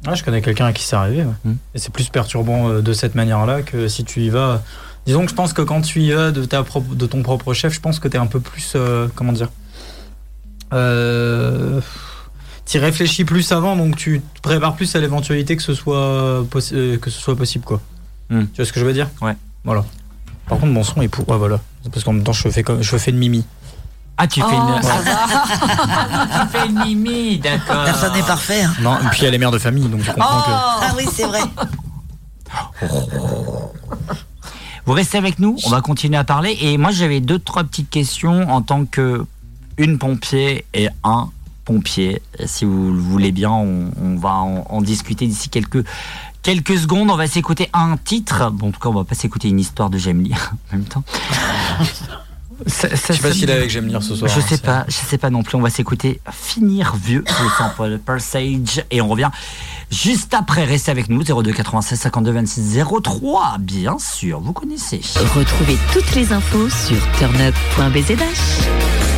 Ouais, 0.06 0.16
je 0.16 0.24
connais 0.24 0.40
quelqu'un 0.40 0.66
à 0.66 0.72
qui 0.72 0.84
c'est 0.84 0.96
arrivé. 0.96 1.24
ouais. 1.24 1.32
Hmm. 1.44 1.56
Et 1.74 1.78
c'est 1.78 1.92
plus 1.92 2.08
perturbant 2.08 2.68
euh, 2.70 2.80
de 2.82 2.92
cette 2.92 3.14
manière-là 3.14 3.62
que 3.62 3.88
si 3.88 4.04
tu 4.04 4.20
y 4.20 4.30
vas. 4.30 4.62
Disons 5.06 5.24
que 5.24 5.30
je 5.30 5.34
pense 5.34 5.52
que 5.52 5.62
quand 5.62 5.80
tu 5.82 6.00
y 6.00 6.12
vas 6.12 6.30
de, 6.30 6.44
ta 6.44 6.62
propre, 6.62 6.94
de 6.94 7.06
ton 7.06 7.22
propre 7.22 7.52
chef, 7.54 7.72
je 7.74 7.80
pense 7.80 7.98
que 7.98 8.08
tu 8.08 8.16
es 8.16 8.20
un 8.20 8.26
peu 8.26 8.40
plus. 8.40 8.72
euh, 8.76 9.08
comment 9.14 9.32
dire 9.32 9.48
euh, 10.72 11.80
Tu 12.66 12.78
réfléchis 12.78 13.24
plus 13.24 13.52
avant, 13.52 13.76
donc 13.76 13.96
tu 13.96 14.20
te 14.34 14.40
prépares 14.40 14.76
plus 14.76 14.94
à 14.96 15.00
l'éventualité 15.00 15.56
que, 15.56 15.62
ce 15.62 15.74
soit 15.74 16.44
que 16.50 16.60
ce 16.60 17.20
soit 17.20 17.36
possible. 17.36 17.64
quoi. 17.64 17.80
Hmm. 18.30 18.44
Tu 18.46 18.56
vois 18.56 18.64
ce 18.64 18.72
que 18.72 18.80
je 18.80 18.84
veux 18.86 18.92
dire? 18.92 19.08
Ouais. 19.20 19.36
Voilà. 19.64 19.84
Par 20.48 20.58
contre, 20.58 20.72
mon 20.72 20.82
son 20.82 21.02
est 21.02 21.08
pour. 21.08 21.28
Ouais, 21.28 21.36
voilà. 21.38 21.60
Parce 21.92 22.04
qu'en 22.04 22.12
même 22.12 22.24
temps, 22.24 22.32
je 22.32 22.48
fais, 22.48 22.62
comme, 22.62 22.82
je 22.82 22.96
fais 22.96 23.10
une 23.10 23.18
mimi. 23.18 23.44
Ah, 24.22 24.26
tu 24.26 24.40
fais 24.40 24.46
Oh, 24.50 24.76
une. 24.76 24.82
ça 24.82 24.94
tu 26.42 26.58
fais 26.58 26.66
une 26.68 26.78
mimi, 26.84 27.38
d'accord. 27.38 27.84
Personne 27.84 28.12
n'est 28.12 28.22
parfait. 28.22 28.62
hein. 28.64 28.74
Non, 28.82 28.96
et 28.98 29.06
puis 29.10 29.24
elle 29.24 29.34
est 29.34 29.38
mère 29.38 29.50
de 29.50 29.58
famille, 29.58 29.88
donc 29.88 30.02
je 30.02 30.10
comprends 30.12 30.42
que. 30.42 30.50
Ah 30.50 30.92
oui, 30.96 31.04
c'est 31.10 31.24
vrai. 31.24 31.40
Vous 34.86 34.92
restez 34.94 35.18
avec 35.18 35.38
nous, 35.38 35.56
on 35.66 35.70
va 35.70 35.80
continuer 35.82 36.16
à 36.16 36.24
parler. 36.24 36.56
Et 36.60 36.76
moi, 36.78 36.90
j'avais 36.90 37.20
deux, 37.20 37.38
trois 37.38 37.64
petites 37.64 37.90
questions 37.90 38.50
en 38.50 38.62
tant 38.62 38.84
que 38.86 39.24
une 39.78 39.98
pompier 39.98 40.64
et 40.74 40.88
un 41.04 41.28
pompier. 41.64 42.20
Si 42.46 42.64
vous 42.64 42.90
le 42.92 42.98
voulez 42.98 43.30
bien, 43.32 43.50
on, 43.50 43.90
on 44.02 44.16
va 44.16 44.34
en, 44.34 44.66
en 44.68 44.82
discuter 44.82 45.26
d'ici 45.26 45.48
quelques, 45.48 45.84
quelques 46.42 46.76
secondes. 46.78 47.10
On 47.10 47.16
va 47.16 47.26
s'écouter 47.28 47.70
un 47.72 47.96
titre. 47.96 48.50
Bon, 48.50 48.68
en 48.68 48.70
tout 48.72 48.80
cas, 48.80 48.88
on 48.88 48.94
va 48.94 49.04
pas 49.04 49.14
s'écouter 49.14 49.48
une 49.48 49.60
histoire 49.60 49.90
de 49.90 49.98
Gemli 49.98 50.32
en 50.72 50.76
même 50.76 50.84
temps. 50.86 51.04
Ça- 52.66 52.88
ça- 52.96 53.12
Je 53.14 53.18
sais 53.18 53.28
pas 53.28 53.32
s'il 53.32 53.50
est 53.50 53.52
avec 53.54 53.70
J'aime 53.70 53.86
lire 53.88 54.02
ce 54.02 54.14
soir. 54.14 54.30
Je 54.30 54.38
hein, 54.38 54.42
sais 54.42 54.56
c'est- 54.56 54.62
pas, 54.64 54.84
je 54.88 54.94
sais 54.94 55.18
pas 55.18 55.30
non 55.30 55.42
plus. 55.42 55.56
On 55.56 55.60
va 55.60 55.70
s'écouter 55.70 56.20
Finir 56.32 56.94
vieux, 57.02 57.24
le 57.26 57.48
sample 57.58 57.98
Persage, 57.98 58.84
et 58.90 59.00
on 59.00 59.08
revient 59.08 59.30
juste 59.90 60.34
après. 60.34 60.64
Restez 60.64 60.90
avec 60.90 61.08
nous, 61.08 61.22
02 61.22 61.52
96 61.52 61.98
52 61.98 62.32
26 62.32 62.78
03. 63.02 63.56
Bien 63.60 63.96
sûr, 63.98 64.40
vous 64.40 64.52
connaissez. 64.52 65.00
Retrouvez 65.34 65.78
toutes 65.92 66.14
les 66.14 66.32
infos 66.32 66.68
sur 66.68 66.96
turnup.bzdash. 67.18 69.09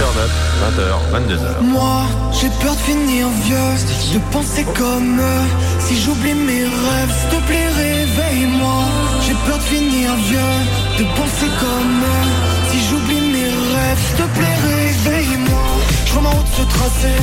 Turn 0.00 0.16
up, 0.16 0.32
20h, 0.64 0.92
22h. 1.12 1.60
Moi, 1.60 2.00
j'ai 2.32 2.48
peur 2.62 2.72
de 2.72 2.80
finir 2.90 3.28
vieux, 3.44 3.70
de 4.14 4.18
penser 4.32 4.64
comme 4.74 5.20
eux. 5.20 5.44
Si 5.78 6.00
j'oublie 6.00 6.32
mes 6.32 6.62
rêves, 6.62 7.12
s'il 7.18 7.28
te 7.36 7.44
plaît, 7.44 7.68
réveille-moi. 7.68 8.80
J'ai 9.26 9.36
peur 9.44 9.58
de 9.58 9.62
finir 9.62 10.08
vieux, 10.28 10.56
de 10.98 11.04
penser 11.18 11.50
comme 11.60 11.96
eux. 12.14 12.26
Si 12.70 12.78
j'oublie 12.88 13.20
mes 13.34 13.52
rêves, 13.74 14.00
s'il 14.06 14.16
te 14.24 14.28
plaît, 14.38 14.58
réveille-moi. 14.72 15.66
Je 16.06 16.12
vois 16.12 16.22
ma 16.22 16.30
route 16.30 16.52
se 16.56 16.64
tracer, 16.76 17.18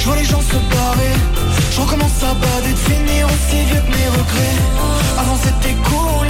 je 0.00 0.04
vois 0.06 0.16
les 0.16 0.24
gens 0.24 0.42
se 0.42 0.58
barrer. 0.74 1.14
Je 1.70 1.80
recommence 1.80 2.18
à 2.24 2.34
bader, 2.34 2.72
de 2.72 2.82
finir 2.90 3.26
aussi 3.34 3.58
vieux 3.70 3.82
que 3.86 3.92
mes 3.98 4.10
regrets. 4.18 4.60
Avant 5.16 5.38
c'était 5.44 5.76
cool, 5.90 6.26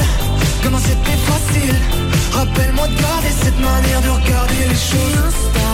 comment 0.62 0.83
c'était 0.88 1.21
facile. 1.31 1.76
Rappelle-moi 2.33 2.87
de 2.87 2.97
garder 3.00 3.33
cette 3.43 3.61
manière 3.61 4.03
de 4.03 4.11
regarder 4.11 4.61
les 4.69 4.83
choses. 4.93 5.65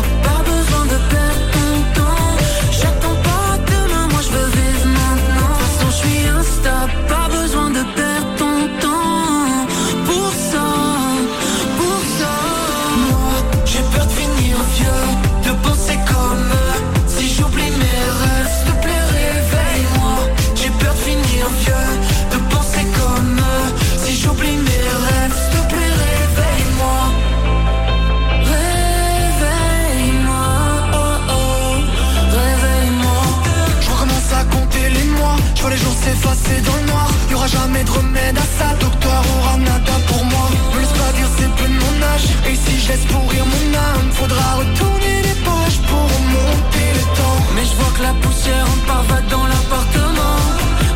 dans 36.61 36.77
le 36.77 36.87
noir. 36.87 37.09
Y 37.31 37.35
aura 37.35 37.47
jamais 37.47 37.85
de 37.85 37.91
remède 37.91 38.37
à 38.39 38.47
ça. 38.59 38.75
Docteur 38.81 39.23
aura 39.39 39.57
nada 39.57 39.97
pour 40.09 40.25
moi. 40.25 40.47
Me 40.75 40.81
laisse 40.81 40.97
pas 41.03 41.13
dire 41.17 41.29
c'est 41.39 41.53
plus 41.57 41.73
de 41.73 41.79
mon 41.85 41.97
âge. 42.13 42.27
Et 42.49 42.57
si 42.57 42.81
je 42.81 42.89
laisse 42.93 43.07
pourrir 43.07 43.45
mon 43.47 43.67
âme 43.75 44.09
Faudra 44.13 44.47
retourner 44.63 45.17
les 45.29 45.37
pages 45.47 45.79
pour 45.89 46.05
remonter 46.17 46.89
le 46.99 47.05
temps. 47.19 47.41
Mais 47.55 47.65
je 47.65 47.75
vois 47.79 47.93
que 47.97 48.03
la 48.03 48.15
poussière 48.23 48.67
en 48.75 48.81
parvade 48.87 49.27
dans 49.29 49.47
l'appartement. 49.47 50.37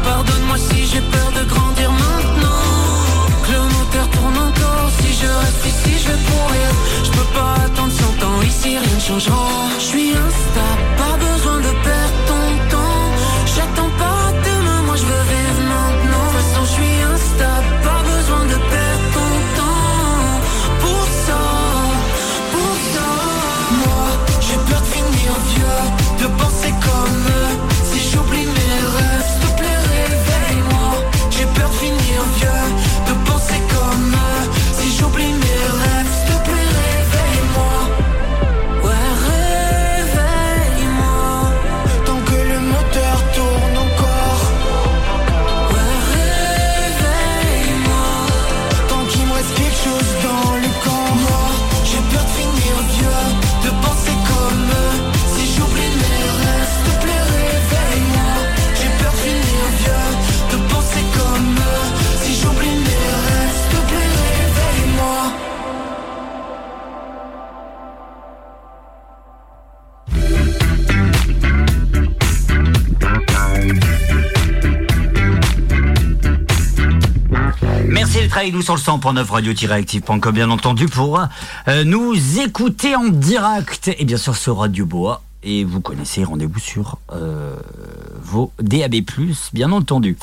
Pardonne-moi 0.05 0.59
si 0.69 0.87
j'ai 0.87 1.01
peur 1.01 1.29
de 1.39 1.43
grandir 1.53 1.91
maintenant. 1.93 2.63
Que 3.45 3.53
le 3.53 3.63
moteur 3.75 4.07
tourne 4.11 4.39
encore. 4.49 4.89
Si 5.01 5.09
je 5.21 5.29
reste 5.43 5.65
ici 5.73 5.93
je 6.03 6.07
vais 6.11 6.23
pourrir. 6.31 6.69
Je 7.07 7.11
peux 7.11 7.31
pas 7.39 7.55
attendre 7.65 7.93
100 7.93 8.27
ans. 8.27 8.43
Ici 8.43 8.79
rien 8.79 8.95
ne 8.95 9.01
changera. 9.01 9.66
Avec 78.47 78.55
nous 78.55 78.63
sur 78.63 78.77
le 78.77 78.81
100.9 78.81 79.29
radio-active.com 79.29 80.33
bien 80.33 80.51
entendu 80.51 80.87
pour 80.87 81.21
euh, 81.67 81.83
nous 81.83 82.15
écouter 82.39 82.95
en 82.95 83.09
direct 83.09 83.91
et 83.99 84.05
bien 84.05 84.19
sûr 84.19 84.37
sur 84.37 84.59
Radio 84.59 84.87
Boa 84.87 85.26
et 85.47 85.65
vous 85.65 85.81
connaissez 85.81 86.25
rendez-vous 86.25 86.59
sur 86.59 86.99
euh, 87.13 87.57
vos 88.21 88.51
DAB+, 88.61 88.97
bien 89.53 89.71
entendu. 89.71 90.19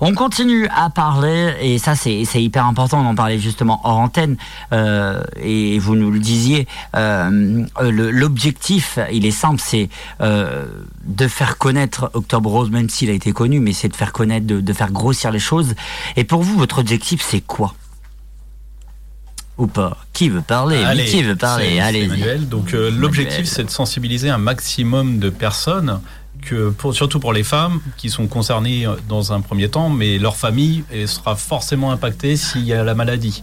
On 0.00 0.12
continue 0.14 0.68
à 0.68 0.90
parler 0.90 1.54
et 1.62 1.78
ça 1.78 1.94
c'est 1.96 2.22
hyper 2.34 2.66
important 2.66 3.02
d'en 3.02 3.14
parler 3.14 3.38
justement 3.38 3.80
hors 3.84 3.96
antenne 3.96 4.36
euh, 4.72 5.22
et 5.42 5.78
vous 5.78 5.96
nous 5.96 6.10
le 6.10 6.18
disiez 6.18 6.68
euh, 6.94 7.64
l'objectif 7.80 8.98
il 9.10 9.24
est 9.24 9.30
simple 9.30 9.60
c'est 9.64 9.88
de 10.20 11.28
faire 11.28 11.56
connaître 11.56 12.10
Octobre 12.12 12.50
Rose 12.50 12.70
même 12.70 12.90
s'il 12.90 13.08
a 13.08 13.14
été 13.14 13.32
connu 13.32 13.60
mais 13.60 13.72
c'est 13.72 13.88
de 13.88 13.96
faire 13.96 14.12
connaître 14.12 14.46
de 14.46 14.72
faire 14.74 14.92
grossir 14.92 15.30
les 15.30 15.38
choses 15.38 15.74
et 16.16 16.24
pour 16.24 16.42
vous 16.42 16.58
votre 16.58 16.78
objectif 16.78 17.24
c'est 17.26 17.40
quoi? 17.40 17.74
Ou 19.58 19.66
pas 19.66 19.96
Qui 20.12 20.28
veut 20.28 20.42
parler? 20.42 20.82
Allez, 20.84 21.04
Qui 21.04 21.22
veut 21.22 21.36
parler? 21.36 21.80
Allez. 21.80 22.04
Emmanuel. 22.04 22.48
Donc 22.48 22.74
euh, 22.74 22.90
l'objectif 22.90 23.46
c'est 23.46 23.64
de 23.64 23.70
sensibiliser 23.70 24.28
un 24.30 24.38
maximum 24.38 25.18
de 25.18 25.30
personnes 25.30 26.00
que 26.42 26.70
pour, 26.70 26.94
surtout 26.94 27.18
pour 27.20 27.32
les 27.32 27.42
femmes 27.42 27.80
qui 27.96 28.10
sont 28.10 28.26
concernées 28.26 28.86
euh, 28.86 28.94
dans 29.08 29.32
un 29.32 29.40
premier 29.40 29.68
temps, 29.68 29.88
mais 29.88 30.18
leur 30.18 30.36
famille 30.36 30.84
sera 31.06 31.36
forcément 31.36 31.90
impactée 31.90 32.36
s'il 32.36 32.64
y 32.64 32.72
a 32.72 32.84
la 32.84 32.94
maladie. 32.94 33.42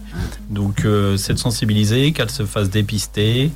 Donc 0.50 0.84
euh, 0.84 1.16
c'est 1.16 1.34
de 1.34 1.38
sensibiliser, 1.38 2.12
qu'elles 2.12 2.30
se 2.30 2.44
fassent 2.46 2.70
dépister, 2.70 3.50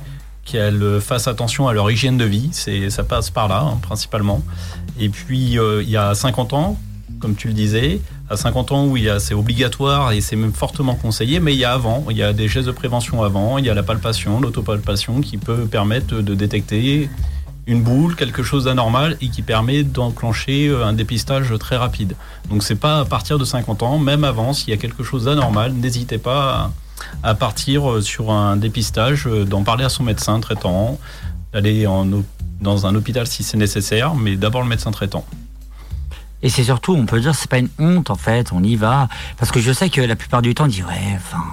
qu'elles 0.45 0.99
fassent 1.01 1.27
attention 1.27 1.67
à 1.67 1.73
leur 1.73 1.89
hygiène 1.89 2.17
de 2.17 2.25
vie, 2.25 2.49
c'est 2.51 2.89
ça 2.89 3.03
passe 3.03 3.29
par 3.29 3.47
là 3.47 3.61
hein, 3.61 3.79
principalement. 3.81 4.43
Et 4.99 5.09
puis 5.09 5.57
euh, 5.57 5.81
il 5.83 5.89
y 5.89 5.97
a 5.97 6.13
50 6.13 6.53
ans, 6.53 6.79
comme 7.19 7.35
tu 7.35 7.47
le 7.47 7.53
disais, 7.53 8.01
à 8.29 8.37
50 8.37 8.71
ans 8.71 8.85
où 8.85 8.97
c'est 9.19 9.33
obligatoire 9.33 10.11
et 10.11 10.21
c'est 10.21 10.35
même 10.35 10.53
fortement 10.53 10.95
conseillé, 10.95 11.39
mais 11.39 11.53
il 11.53 11.59
y 11.59 11.65
a 11.65 11.73
avant, 11.73 12.05
il 12.09 12.17
y 12.17 12.23
a 12.23 12.33
des 12.33 12.47
gestes 12.47 12.67
de 12.67 12.71
prévention 12.71 13.23
avant, 13.23 13.57
il 13.57 13.65
y 13.65 13.69
a 13.69 13.73
la 13.73 13.83
palpation, 13.83 14.39
l'autopalpation 14.39 15.21
qui 15.21 15.37
peut 15.37 15.65
permettre 15.65 16.21
de 16.21 16.35
détecter 16.35 17.09
une 17.69 17.83
boule, 17.83 18.15
quelque 18.15 18.41
chose 18.41 18.65
d'anormal 18.65 19.15
et 19.21 19.29
qui 19.29 19.43
permet 19.43 19.83
d'enclencher 19.83 20.67
euh, 20.67 20.85
un 20.85 20.93
dépistage 20.93 21.53
très 21.59 21.77
rapide. 21.77 22.15
Donc 22.49 22.63
c'est 22.63 22.75
pas 22.75 22.99
à 22.99 23.05
partir 23.05 23.37
de 23.37 23.45
50 23.45 23.83
ans, 23.83 23.99
même 23.99 24.23
avant, 24.23 24.53
s'il 24.53 24.71
y 24.71 24.73
a 24.73 24.77
quelque 24.77 25.03
chose 25.03 25.25
d'anormal, 25.25 25.73
n'hésitez 25.73 26.17
pas 26.17 26.71
à, 27.21 27.35
partir 27.35 27.89
euh, 27.89 28.01
sur 28.01 28.31
un 28.31 28.57
dépistage, 28.57 29.27
euh, 29.27 29.45
d'en 29.45 29.63
parler 29.63 29.85
à 29.85 29.89
son 29.89 30.03
médecin 30.03 30.39
traitant, 30.39 30.99
d'aller 31.53 31.87
dans 32.61 32.85
un 32.85 32.95
hôpital 32.95 33.27
si 33.27 33.43
c'est 33.43 33.57
nécessaire, 33.57 34.15
mais 34.15 34.35
d'abord 34.35 34.61
le 34.61 34.67
médecin 34.67 34.91
traitant. 34.91 35.25
Et 36.41 36.49
c'est 36.49 36.63
surtout, 36.63 36.93
on 36.93 37.05
peut 37.05 37.19
dire, 37.19 37.35
c'est 37.35 37.49
pas 37.49 37.57
une 37.59 37.69
honte 37.79 38.09
en 38.09 38.15
fait, 38.15 38.51
on 38.53 38.63
y 38.63 38.75
va. 38.75 39.07
Parce 39.37 39.51
que 39.51 39.59
je 39.59 39.71
sais 39.73 39.89
que 39.89 40.01
la 40.01 40.15
plupart 40.15 40.41
du 40.41 40.53
temps, 40.55 40.65
on 40.65 40.67
dit 40.67 40.83
ouais, 40.83 41.17
enfin, 41.17 41.43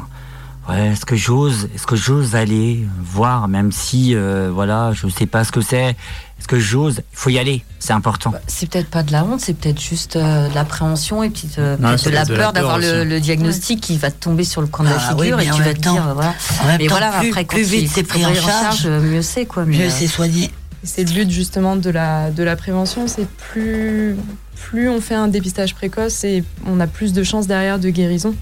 ouais, 0.69 0.89
est-ce 0.93 1.05
que 1.05 1.17
j'ose, 1.17 1.69
est-ce 1.75 1.87
que 1.87 1.97
j'ose 1.97 2.37
aller 2.37 2.87
voir, 3.03 3.49
même 3.49 3.73
si, 3.73 4.15
euh, 4.15 4.51
voilà, 4.55 4.93
je 4.93 5.09
sais 5.09 5.27
pas 5.27 5.43
ce 5.45 5.51
que 5.51 5.61
c'est. 5.61 5.97
Est-ce 6.39 6.47
que 6.49 6.61
j'ose 6.61 6.99
Il 6.99 7.17
faut 7.19 7.31
y 7.31 7.39
aller, 7.39 7.65
c'est 7.79 7.95
important. 7.95 8.33
C'est 8.47 8.69
peut-être 8.71 8.91
pas 8.91 9.03
de 9.03 9.11
la 9.11 9.25
honte, 9.25 9.41
c'est 9.41 9.55
peut-être 9.55 9.81
juste 9.81 10.17
euh, 10.17 10.49
de 10.51 10.55
l'appréhension 10.55 11.23
et 11.23 11.31
puis 11.31 11.49
euh, 11.59 11.77
Non, 11.81 11.95
de 11.95 12.11
la 12.11 12.25
de 12.27 12.35
la 12.35 12.37
peur 12.39 12.53
d'avoir 12.53 12.79
le, 12.79 13.05
le 13.05 13.21
diagnostic 13.21 13.81
qui 13.81 13.97
va 13.97 14.11
te 14.11 14.23
tomber 14.23 14.45
sur 14.45 14.61
le 14.61 14.67
coin 14.67 14.85
de 14.85 14.91
la 14.91 14.99
Ah 15.01 15.15
oui, 15.17 15.23
figure 15.25 15.41
et 15.41 15.51
en 15.51 15.55
tu 15.55 15.61
vas 15.63 15.67
même 15.69 15.77
te 15.79 15.81
temps- 15.83 15.93
dire 15.95 16.15
voilà. 16.15 16.35
mais 16.79 16.87
voilà, 16.89 17.11
plus- 17.19 17.29
après 17.31 17.45
quand 17.47 17.57
plus 17.57 17.65
vite 17.71 17.81
il 17.85 17.89
c'est 17.89 18.03
pris 18.03 18.25
en 18.27 18.35
charge, 18.35 18.87
mieux 18.87 19.23
c'est 19.23 19.47
quoi. 19.47 19.65
mieux 19.65 19.87
euh, 19.87 19.91
c'est 19.91 20.07
soigné. 20.09 20.51
C'est 20.87 21.05
le 21.05 21.13
but 21.13 21.31
justement 21.31 21.77
de 21.77 21.91
la, 21.91 22.31
de 22.31 22.43
la 22.43 22.57
prévention, 22.57 23.07
c'est 23.09 23.27
plus, 23.29 24.17
plus 24.55 24.89
on 24.89 25.01
fait 25.01 25.15
un 25.15 25.29
dépistage 25.29 25.75
précoce 25.75 26.25
et 26.25 26.43
on 26.67 26.81
a 26.81 26.87
plus 26.87 27.13
de 27.13 27.23
chances 27.23 27.47
derrière 27.47 27.79
de 27.79 27.91
guérison. 27.91 28.35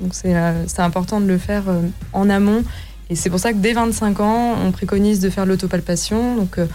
Donc 0.00 0.12
c'est 0.14 0.34
euh, 0.36 0.66
c'est 0.66 0.82
important 0.82 1.20
de 1.20 1.26
le 1.26 1.38
faire 1.38 1.64
euh, 1.68 1.80
en 2.12 2.28
amont. 2.28 2.62
Et 3.10 3.14
c'est 3.16 3.30
pour 3.30 3.38
ça 3.38 3.52
que 3.52 3.58
dès 3.58 3.72
25 3.74 4.20
ans, 4.20 4.54
on 4.64 4.72
préconise 4.72 5.20
de 5.20 5.30
faire 5.30 5.46
l'autopalpation. 5.46 6.36
Donc 6.36 6.58
euh, 6.58 6.66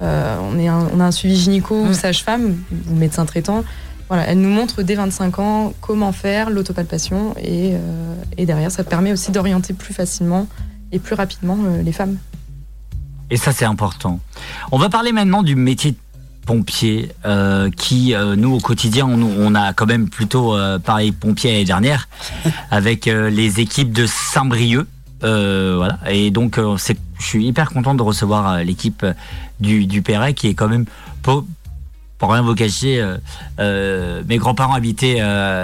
on, 0.00 0.58
est 0.58 0.68
un- 0.68 0.88
on 0.94 1.00
a 1.00 1.04
un 1.04 1.10
suivi 1.10 1.34
gynéco 1.36 1.74
ou 1.74 1.92
sage-femme 1.94 2.56
ou 2.90 2.94
médecin 2.94 3.26
traitant. 3.26 3.64
Voilà, 4.08 4.24
elle 4.28 4.38
nous 4.40 4.48
montre 4.48 4.82
dès 4.82 4.94
25 4.94 5.38
ans 5.38 5.72
comment 5.80 6.12
faire 6.12 6.48
l'autopalpation 6.50 7.34
et, 7.36 7.72
euh, 7.74 8.14
et 8.38 8.46
derrière 8.46 8.70
ça 8.70 8.84
permet 8.84 9.12
aussi 9.12 9.32
d'orienter 9.32 9.74
plus 9.74 9.92
facilement 9.92 10.46
et 10.92 10.98
plus 10.98 11.14
rapidement 11.14 11.58
euh, 11.66 11.82
les 11.82 11.92
femmes. 11.92 12.16
Et 13.30 13.36
ça, 13.36 13.52
c'est 13.52 13.64
important. 13.64 14.20
On 14.72 14.78
va 14.78 14.88
parler 14.88 15.12
maintenant 15.12 15.42
du 15.42 15.54
métier 15.54 15.92
de 15.92 15.96
pompier, 16.46 17.10
euh, 17.26 17.68
qui, 17.70 18.14
euh, 18.14 18.34
nous, 18.36 18.54
au 18.54 18.58
quotidien, 18.60 19.06
on, 19.06 19.20
on 19.22 19.54
a 19.54 19.74
quand 19.74 19.84
même 19.86 20.08
plutôt 20.08 20.56
euh, 20.56 20.78
parlé 20.78 21.12
pompier 21.12 21.52
l'année 21.52 21.64
dernière, 21.66 22.08
avec 22.70 23.06
euh, 23.06 23.28
les 23.28 23.60
équipes 23.60 23.92
de 23.92 24.06
Saint-Brieuc. 24.06 24.86
Voilà. 25.20 25.98
Et 26.10 26.30
donc, 26.30 26.58
c'est- 26.78 26.96
je 27.18 27.26
suis 27.26 27.46
hyper 27.46 27.70
content 27.70 27.94
de 27.94 28.02
recevoir 28.02 28.58
l'équipe 28.64 29.04
du, 29.60 29.86
du 29.86 30.00
Perret, 30.02 30.32
qui 30.34 30.46
est 30.48 30.54
quand 30.54 30.68
même, 30.68 30.86
pour, 31.22 31.44
pour 32.16 32.32
rien 32.32 32.42
vous 32.42 32.54
cacher, 32.54 33.04
mes 33.58 34.36
grands-parents 34.38 34.74
habitaient 34.74 35.20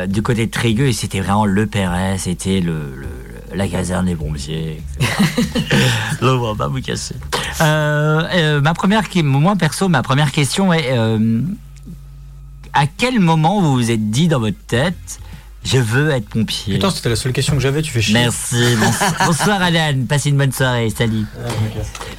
du 0.08 0.20
côté 0.22 0.46
de 0.46 0.50
Trégueux, 0.50 0.88
et 0.88 0.92
c'était 0.92 1.20
vraiment 1.20 1.46
le 1.46 1.66
Perret, 1.66 2.18
c'était 2.18 2.60
le, 2.60 2.94
le- 2.96 3.33
la 3.54 3.68
caserne 3.68 4.06
des 4.06 4.14
pompiers, 4.16 4.82
etc. 5.00 5.12
Je 6.20 6.26
ne 6.26 6.50
vais 6.52 6.56
pas 6.58 6.68
vous 6.68 6.80
cacher. 6.80 7.14
Euh, 7.60 8.22
euh, 8.32 8.60
ma 8.60 8.74
première, 8.74 9.02
moi 9.22 9.56
perso, 9.56 9.88
ma 9.88 10.02
première 10.02 10.32
question 10.32 10.72
est 10.72 10.88
euh, 10.96 11.40
à 12.72 12.86
quel 12.86 13.20
moment 13.20 13.60
vous 13.60 13.74
vous 13.74 13.90
êtes 13.90 14.10
dit 14.10 14.28
dans 14.28 14.40
votre 14.40 14.58
tête, 14.66 15.20
je 15.64 15.78
veux 15.78 16.10
être 16.10 16.28
pompier? 16.28 16.74
Putain, 16.74 16.90
c'était 16.90 17.08
la 17.10 17.16
seule 17.16 17.32
question 17.32 17.54
que 17.54 17.60
j'avais, 17.60 17.80
tu 17.82 17.90
fais 17.92 18.02
chier. 18.02 18.14
Merci. 18.14 18.56
Bonsoir, 18.80 19.12
bonsoir 19.26 19.62
Alan, 19.62 19.94
passez 20.08 20.28
une 20.30 20.36
bonne 20.36 20.52
soirée, 20.52 20.90
salut. 20.90 21.24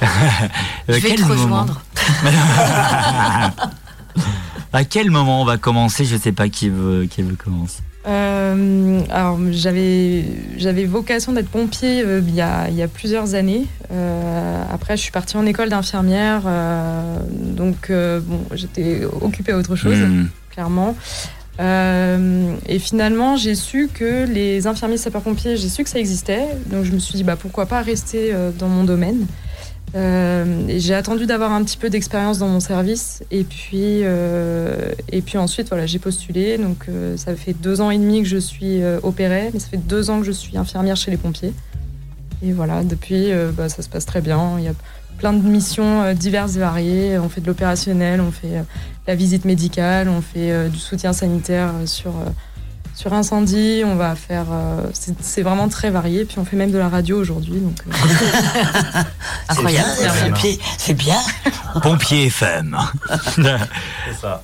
Je 0.00 0.04
Euh, 0.04 0.94
vais 0.94 1.00
quel 1.00 1.16
te 1.16 1.22
moment 1.22 1.62
rejoindre. 1.66 1.82
à 4.72 4.84
quel 4.84 5.10
moment 5.10 5.42
on 5.42 5.44
va 5.44 5.56
commencer? 5.58 6.04
Je 6.04 6.16
sais 6.16 6.32
pas 6.32 6.48
qui 6.48 6.68
veut, 6.68 7.06
qui 7.06 7.22
veut 7.22 7.36
commencer. 7.36 7.80
Euh, 8.06 9.00
alors 9.10 9.38
j'avais 9.50 10.24
j'avais 10.56 10.84
vocation 10.84 11.32
d'être 11.32 11.48
pompier 11.48 12.02
euh, 12.04 12.20
il, 12.24 12.34
y 12.36 12.40
a, 12.40 12.68
il 12.68 12.76
y 12.76 12.82
a 12.82 12.88
plusieurs 12.88 13.34
années. 13.34 13.66
Euh, 13.90 14.62
après 14.72 14.96
je 14.96 15.02
suis 15.02 15.10
partie 15.10 15.36
en 15.36 15.44
école 15.44 15.70
d'infirmière, 15.70 16.42
donc 17.32 17.90
bon 17.90 18.40
j'étais 18.54 19.02
occupée 19.20 19.52
à 19.52 19.56
autre 19.58 19.76
chose 19.76 19.96
Hmm. 19.96 20.26
clairement. 20.50 20.96
Et 21.58 22.78
finalement, 22.78 23.36
j'ai 23.36 23.54
su 23.54 23.88
que 23.92 24.26
les 24.26 24.66
infirmiers 24.66 24.98
sapeurs-pompiers, 24.98 25.56
j'ai 25.56 25.68
su 25.68 25.82
que 25.84 25.88
ça 25.88 25.98
existait. 25.98 26.46
Donc 26.66 26.84
je 26.84 26.92
me 26.92 26.98
suis 26.98 27.14
dit, 27.16 27.24
bah, 27.24 27.36
pourquoi 27.36 27.64
pas 27.64 27.80
rester 27.80 28.32
dans 28.58 28.68
mon 28.68 28.84
domaine. 28.84 29.26
Euh, 29.94 30.64
j'ai 30.76 30.94
attendu 30.94 31.26
d'avoir 31.26 31.52
un 31.52 31.62
petit 31.62 31.76
peu 31.76 31.88
d'expérience 31.88 32.38
dans 32.38 32.48
mon 32.48 32.60
service. 32.60 33.22
Et 33.30 33.44
puis, 33.44 34.00
euh, 34.02 34.92
et 35.10 35.22
puis 35.22 35.38
ensuite, 35.38 35.68
voilà, 35.68 35.86
j'ai 35.86 35.98
postulé. 35.98 36.58
Donc 36.58 36.86
euh, 36.88 37.16
ça 37.16 37.34
fait 37.34 37.52
deux 37.52 37.80
ans 37.80 37.90
et 37.90 37.98
demi 37.98 38.22
que 38.22 38.28
je 38.28 38.36
suis 38.36 38.82
opérée, 39.02 39.50
mais 39.52 39.60
ça 39.60 39.68
fait 39.68 39.76
deux 39.76 40.10
ans 40.10 40.20
que 40.20 40.26
je 40.26 40.32
suis 40.32 40.56
infirmière 40.56 40.96
chez 40.96 41.10
les 41.10 41.16
pompiers. 41.16 41.52
Et 42.42 42.52
voilà, 42.52 42.84
depuis, 42.84 43.30
bah, 43.56 43.68
ça 43.68 43.82
se 43.82 43.88
passe 43.88 44.04
très 44.04 44.20
bien. 44.20 44.56
Il 44.58 44.64
y 44.64 44.68
a 44.68 44.74
plein 45.18 45.32
de 45.32 45.42
missions 45.42 46.12
diverses 46.12 46.56
et 46.56 46.60
variées. 46.60 47.18
On 47.18 47.28
fait 47.28 47.40
de 47.40 47.46
l'opérationnel, 47.46 48.20
on 48.20 48.30
fait 48.30 48.62
la 49.06 49.14
visite 49.14 49.46
médicale, 49.46 50.08
on 50.08 50.20
fait 50.20 50.68
du 50.68 50.78
soutien 50.78 51.14
sanitaire 51.14 51.72
sur, 51.86 52.12
sur 52.96 53.12
incendie. 53.12 53.82
On 53.86 53.94
va 53.94 54.16
faire. 54.16 54.46
euh, 54.50 54.80
c'est 55.20 55.42
vraiment 55.42 55.68
très 55.68 55.90
varié. 55.90 56.24
Puis 56.24 56.38
on 56.40 56.44
fait 56.44 56.56
même 56.56 56.72
de 56.72 56.78
la 56.78 56.88
radio 56.88 57.16
aujourd'hui. 57.20 57.60
Donc, 57.60 57.78
euh, 57.86 57.92
Incroyable. 59.48 59.88
C'est 60.78 60.94
bien. 60.94 61.18
Pompier 61.82 62.26
FM. 62.26 62.76
C'est 63.36 64.20
ça. 64.20 64.42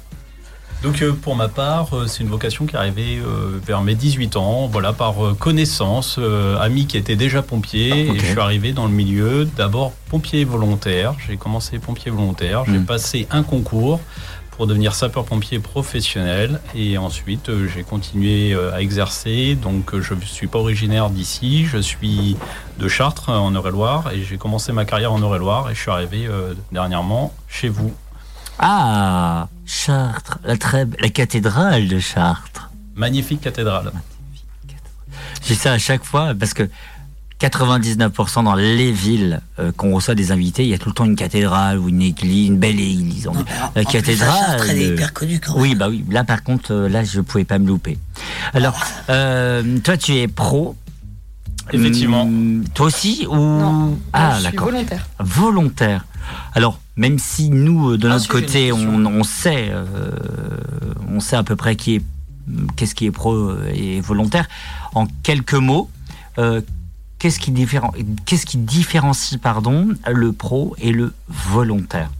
Donc 0.82 1.00
euh, 1.00 1.12
pour 1.12 1.36
ma 1.36 1.46
part, 1.46 1.94
euh, 1.96 2.06
c'est 2.08 2.24
une 2.24 2.28
vocation 2.28 2.66
qui 2.66 2.74
est 2.74 2.78
arrivée 2.78 3.20
euh, 3.24 3.60
vers 3.64 3.82
mes 3.82 3.94
18 3.94 4.34
ans, 4.36 4.66
voilà, 4.66 4.92
par 4.92 5.24
euh, 5.24 5.32
connaissance, 5.32 6.16
euh, 6.18 6.58
ami 6.58 6.88
qui 6.88 6.96
était 6.96 7.14
déjà 7.14 7.40
pompier, 7.40 8.08
et 8.10 8.18
je 8.18 8.24
suis 8.26 8.40
arrivé 8.40 8.72
dans 8.72 8.86
le 8.86 8.92
milieu, 8.92 9.44
d'abord 9.56 9.92
pompier 10.10 10.44
volontaire, 10.44 11.14
j'ai 11.28 11.36
commencé 11.36 11.78
pompier 11.78 12.10
volontaire, 12.10 12.64
j'ai 12.66 12.78
Mm. 12.80 12.84
passé 12.86 13.28
un 13.30 13.44
concours 13.44 14.00
pour 14.52 14.66
devenir 14.66 14.94
sapeur-pompier 14.94 15.58
professionnel, 15.58 16.60
et 16.74 16.98
ensuite 16.98 17.48
euh, 17.48 17.68
j'ai 17.68 17.82
continué 17.82 18.52
euh, 18.52 18.72
à 18.72 18.80
exercer, 18.80 19.54
donc 19.54 19.94
euh, 19.94 20.00
je 20.02 20.14
ne 20.14 20.20
suis 20.20 20.46
pas 20.46 20.58
originaire 20.58 21.10
d'ici, 21.10 21.64
je 21.66 21.78
suis 21.78 22.36
de 22.78 22.86
Chartres 22.88 23.30
en 23.30 23.52
Eure-et-Loire, 23.52 24.12
et 24.12 24.22
j'ai 24.22 24.36
commencé 24.36 24.72
ma 24.72 24.84
carrière 24.84 25.12
en 25.12 25.20
Eure-et-Loire, 25.20 25.70
et 25.70 25.74
je 25.74 25.80
suis 25.80 25.90
arrivé 25.90 26.26
euh, 26.26 26.54
dernièrement 26.70 27.32
chez 27.48 27.68
vous. 27.68 27.92
Ah, 28.58 29.48
Chartres, 29.66 30.38
la, 30.44 30.56
très, 30.56 30.86
la 31.00 31.08
cathédrale 31.08 31.88
de 31.88 31.98
Chartres. 31.98 32.70
Magnifique 32.94 33.40
cathédrale. 33.40 33.90
Je 35.42 35.48
dis 35.48 35.54
ça 35.56 35.72
à 35.72 35.78
chaque 35.78 36.04
fois 36.04 36.34
parce 36.38 36.54
que 36.54 36.68
99% 37.48 38.44
dans 38.44 38.54
les 38.54 38.92
villes 38.92 39.40
euh, 39.58 39.72
qu'on 39.72 39.94
reçoit 39.94 40.14
des 40.14 40.30
invités, 40.30 40.62
il 40.62 40.68
y 40.68 40.74
a 40.74 40.78
tout 40.78 40.88
le 40.88 40.94
temps 40.94 41.04
une 41.04 41.16
cathédrale 41.16 41.78
ou 41.78 41.88
une 41.88 42.02
église, 42.02 42.48
une 42.48 42.58
belle 42.58 42.78
église. 42.78 43.28
La 43.74 43.82
plus, 43.82 43.92
cathédrale. 43.92 44.28
Chartres, 44.28 44.70
elle 44.70 44.78
est 44.82 44.86
euh, 44.90 44.92
hyper 44.94 45.12
connue 45.12 45.40
quand 45.40 45.54
même. 45.54 45.62
Oui, 45.62 45.74
bah 45.74 45.88
oui. 45.88 46.04
Là, 46.10 46.22
par 46.24 46.42
contre, 46.44 46.72
euh, 46.72 46.88
là, 46.88 47.02
je 47.02 47.20
pouvais 47.20 47.44
pas 47.44 47.58
me 47.58 47.66
louper. 47.66 47.98
Alors, 48.54 48.78
euh, 49.10 49.78
toi, 49.82 49.96
tu 49.96 50.14
es 50.14 50.28
pro. 50.28 50.76
Effectivement. 51.72 52.22
Hum, 52.22 52.64
toi 52.74 52.86
aussi 52.86 53.26
ou 53.28 53.34
Non, 53.36 53.98
Ah, 54.12 54.32
je 54.34 54.34
suis 54.42 54.44
d'accord. 54.52 54.68
volontaire. 54.70 55.06
Volontaire. 55.20 56.04
Alors, 56.54 56.80
même 56.96 57.18
si 57.18 57.50
nous, 57.50 57.96
de 57.96 58.08
Ah, 58.08 58.12
notre 58.12 58.28
côté, 58.28 58.72
on, 58.72 59.22
sait, 59.24 59.70
euh, 59.70 60.10
on 61.08 61.20
sait 61.20 61.36
à 61.36 61.42
peu 61.42 61.56
près 61.56 61.76
qui 61.76 61.96
est, 61.96 62.02
qu'est-ce 62.76 62.94
qui 62.94 63.06
est 63.06 63.10
pro 63.10 63.52
et 63.74 64.00
volontaire. 64.00 64.48
En 64.94 65.06
quelques 65.22 65.54
mots, 65.54 65.88
euh, 66.38 66.60
qu'est-ce 67.22 67.38
qui, 67.38 67.52
différen- 67.52 67.92
qu'est-ce 68.26 68.44
qui 68.44 68.58
différencie, 68.58 69.38
pardon, 69.40 69.90
le 70.10 70.32
pro 70.32 70.74
et 70.80 70.90
le 70.90 71.14
volontaire? 71.28 72.10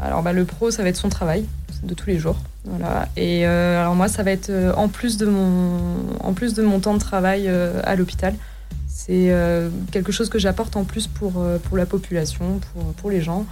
Alors 0.00 0.22
bah, 0.22 0.32
le 0.32 0.44
pro, 0.44 0.70
ça 0.70 0.84
va 0.84 0.88
être 0.88 0.96
son 0.96 1.08
travail 1.08 1.44
de 1.82 1.94
tous 1.94 2.06
les 2.06 2.20
jours. 2.20 2.36
Voilà. 2.64 3.08
Et 3.16 3.44
euh, 3.44 3.80
alors 3.80 3.96
moi, 3.96 4.06
ça 4.06 4.22
va 4.22 4.30
être 4.30 4.50
euh, 4.50 4.72
en 4.74 4.86
plus 4.86 5.16
de 5.16 5.26
mon, 5.26 6.16
en 6.20 6.32
plus 6.32 6.54
de 6.54 6.62
mon 6.62 6.78
temps 6.78 6.94
de 6.94 7.00
travail 7.00 7.46
euh, 7.48 7.80
à 7.82 7.96
l'hôpital. 7.96 8.34
C'est 8.86 9.34
quelque 9.90 10.12
chose 10.12 10.28
que 10.28 10.38
j'apporte 10.38 10.76
en 10.76 10.84
plus 10.84 11.08
pour, 11.08 11.32
pour 11.64 11.76
la 11.76 11.86
population, 11.86 12.60
pour, 12.60 12.84
pour 12.94 13.10
les 13.10 13.20
gens. 13.20 13.46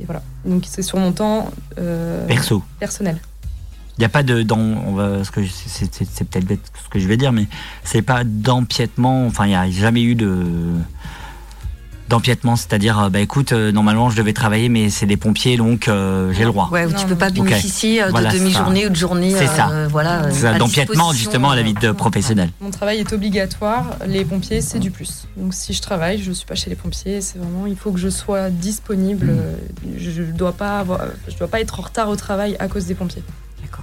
Et 0.00 0.06
voilà. 0.06 0.22
Donc 0.46 0.64
c'est 0.66 0.80
sur 0.80 0.98
mon 0.98 1.12
temps 1.12 1.50
Perso. 2.26 2.62
personnel. 2.80 3.18
Il 3.98 4.02
n'y 4.02 4.04
a 4.06 4.10
pas 4.10 4.22
de 4.22 4.42
dans 4.42 4.58
on 4.58 4.92
va 4.94 5.24
ce 5.24 5.30
que 5.30 5.40
c'est, 5.46 5.90
c'est- 5.92 6.06
c'est 6.12 6.24
peut-être 6.28 6.44
bête 6.46 6.60
ce 6.84 6.88
que 6.90 6.98
je 6.98 7.08
vais 7.08 7.16
dire 7.16 7.32
mais 7.32 7.46
c'est 7.82 8.02
pas 8.02 8.24
d'empiètement 8.24 9.26
enfin 9.26 9.46
il 9.46 9.50
n'y 9.50 9.54
a 9.56 9.70
jamais 9.70 10.02
eu 10.02 10.14
de 10.14 10.44
d'empiètement 12.08 12.54
c'est-à-dire 12.54 13.00
euh, 13.00 13.08
bah 13.08 13.18
écoute 13.18 13.50
euh, 13.52 13.72
normalement 13.72 14.10
je 14.10 14.16
devais 14.16 14.32
travailler 14.32 14.68
mais 14.68 14.90
c'est 14.90 15.06
des 15.06 15.16
pompiers 15.16 15.56
donc 15.56 15.88
euh, 15.88 16.32
j'ai 16.32 16.44
le 16.44 16.50
droit 16.50 16.68
Ouais, 16.70 16.86
tu 16.92 17.04
peux 17.06 17.16
pas 17.16 17.30
bénéficier 17.30 18.00
euh, 18.02 18.06
de 18.06 18.10
Voilà, 18.12 18.30
demi-journée 18.32 18.86
ou 18.86 18.90
de 18.90 18.94
journée. 18.94 19.32
C'est 19.36 19.48
ça. 19.48 19.70
euh, 19.70 19.88
voilà, 19.90 20.30
c'est 20.30 20.42
ça, 20.42 20.50
à 20.50 20.58
d'empiètement 20.58 21.12
justement 21.12 21.50
à 21.50 21.56
la 21.56 21.62
vie 21.62 21.74
de 21.74 21.88
euh, 21.88 21.94
professionnel 21.94 22.50
Mon 22.60 22.70
travail 22.70 22.98
est 22.98 23.12
obligatoire. 23.12 23.96
Les 24.06 24.24
pompiers, 24.24 24.60
c'est 24.60 24.78
du 24.78 24.92
plus. 24.92 25.26
Donc 25.36 25.52
si 25.52 25.72
je 25.72 25.82
travaille, 25.82 26.22
je 26.22 26.30
suis 26.30 26.46
pas 26.46 26.54
chez 26.54 26.70
les 26.70 26.76
pompiers. 26.76 27.20
C'est 27.20 27.38
vraiment, 27.38 27.66
il 27.66 27.76
faut 27.76 27.90
que 27.90 27.98
je 27.98 28.08
sois 28.08 28.50
disponible. 28.50 29.26
Mm. 29.26 29.38
Euh, 29.40 29.98
Je 29.98 30.22
dois 30.22 30.52
pas 30.52 30.78
avoir, 30.78 31.00
je 31.28 31.36
dois 31.36 31.48
pas 31.48 31.60
être 31.60 31.80
en 31.80 31.82
retard 31.82 32.08
au 32.08 32.14
travail 32.16 32.54
à 32.60 32.68
cause 32.68 32.86
des 32.86 32.94
pompiers. 32.94 33.24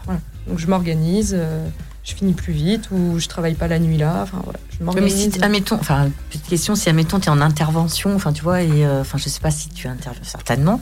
Voilà. 0.06 0.20
Donc 0.48 0.60
je 0.60 0.68
m'organise. 0.68 1.34
euh, 1.38 1.68
je 2.06 2.16
finis 2.16 2.34
plus 2.34 2.52
vite 2.52 2.90
ou 2.92 3.18
je 3.18 3.30
travaille 3.30 3.54
pas 3.54 3.70
la 3.70 3.80
nuit 3.80 3.98
là. 3.98 4.24
Enfin 4.24 4.42
voilà, 4.44 4.60
je 4.72 4.76
Mais 4.80 4.86
m'organise. 4.88 5.32
si, 5.32 5.42
admettons, 5.42 5.78
enfin, 5.80 6.10
petite 6.30 6.46
question, 6.48 6.76
si 6.76 6.90
admettons, 6.90 7.18
tu 7.18 7.28
es 7.28 7.30
en 7.30 7.40
intervention, 7.40 8.14
enfin, 8.14 8.34
tu 8.34 8.44
vois, 8.44 8.62
et 8.62 8.86
euh, 8.86 9.00
enfin, 9.00 9.18
je 9.18 9.30
sais 9.30 9.40
pas 9.40 9.52
si 9.52 9.70
tu 9.70 9.88
interviens 9.88 10.24
certainement, 10.26 10.82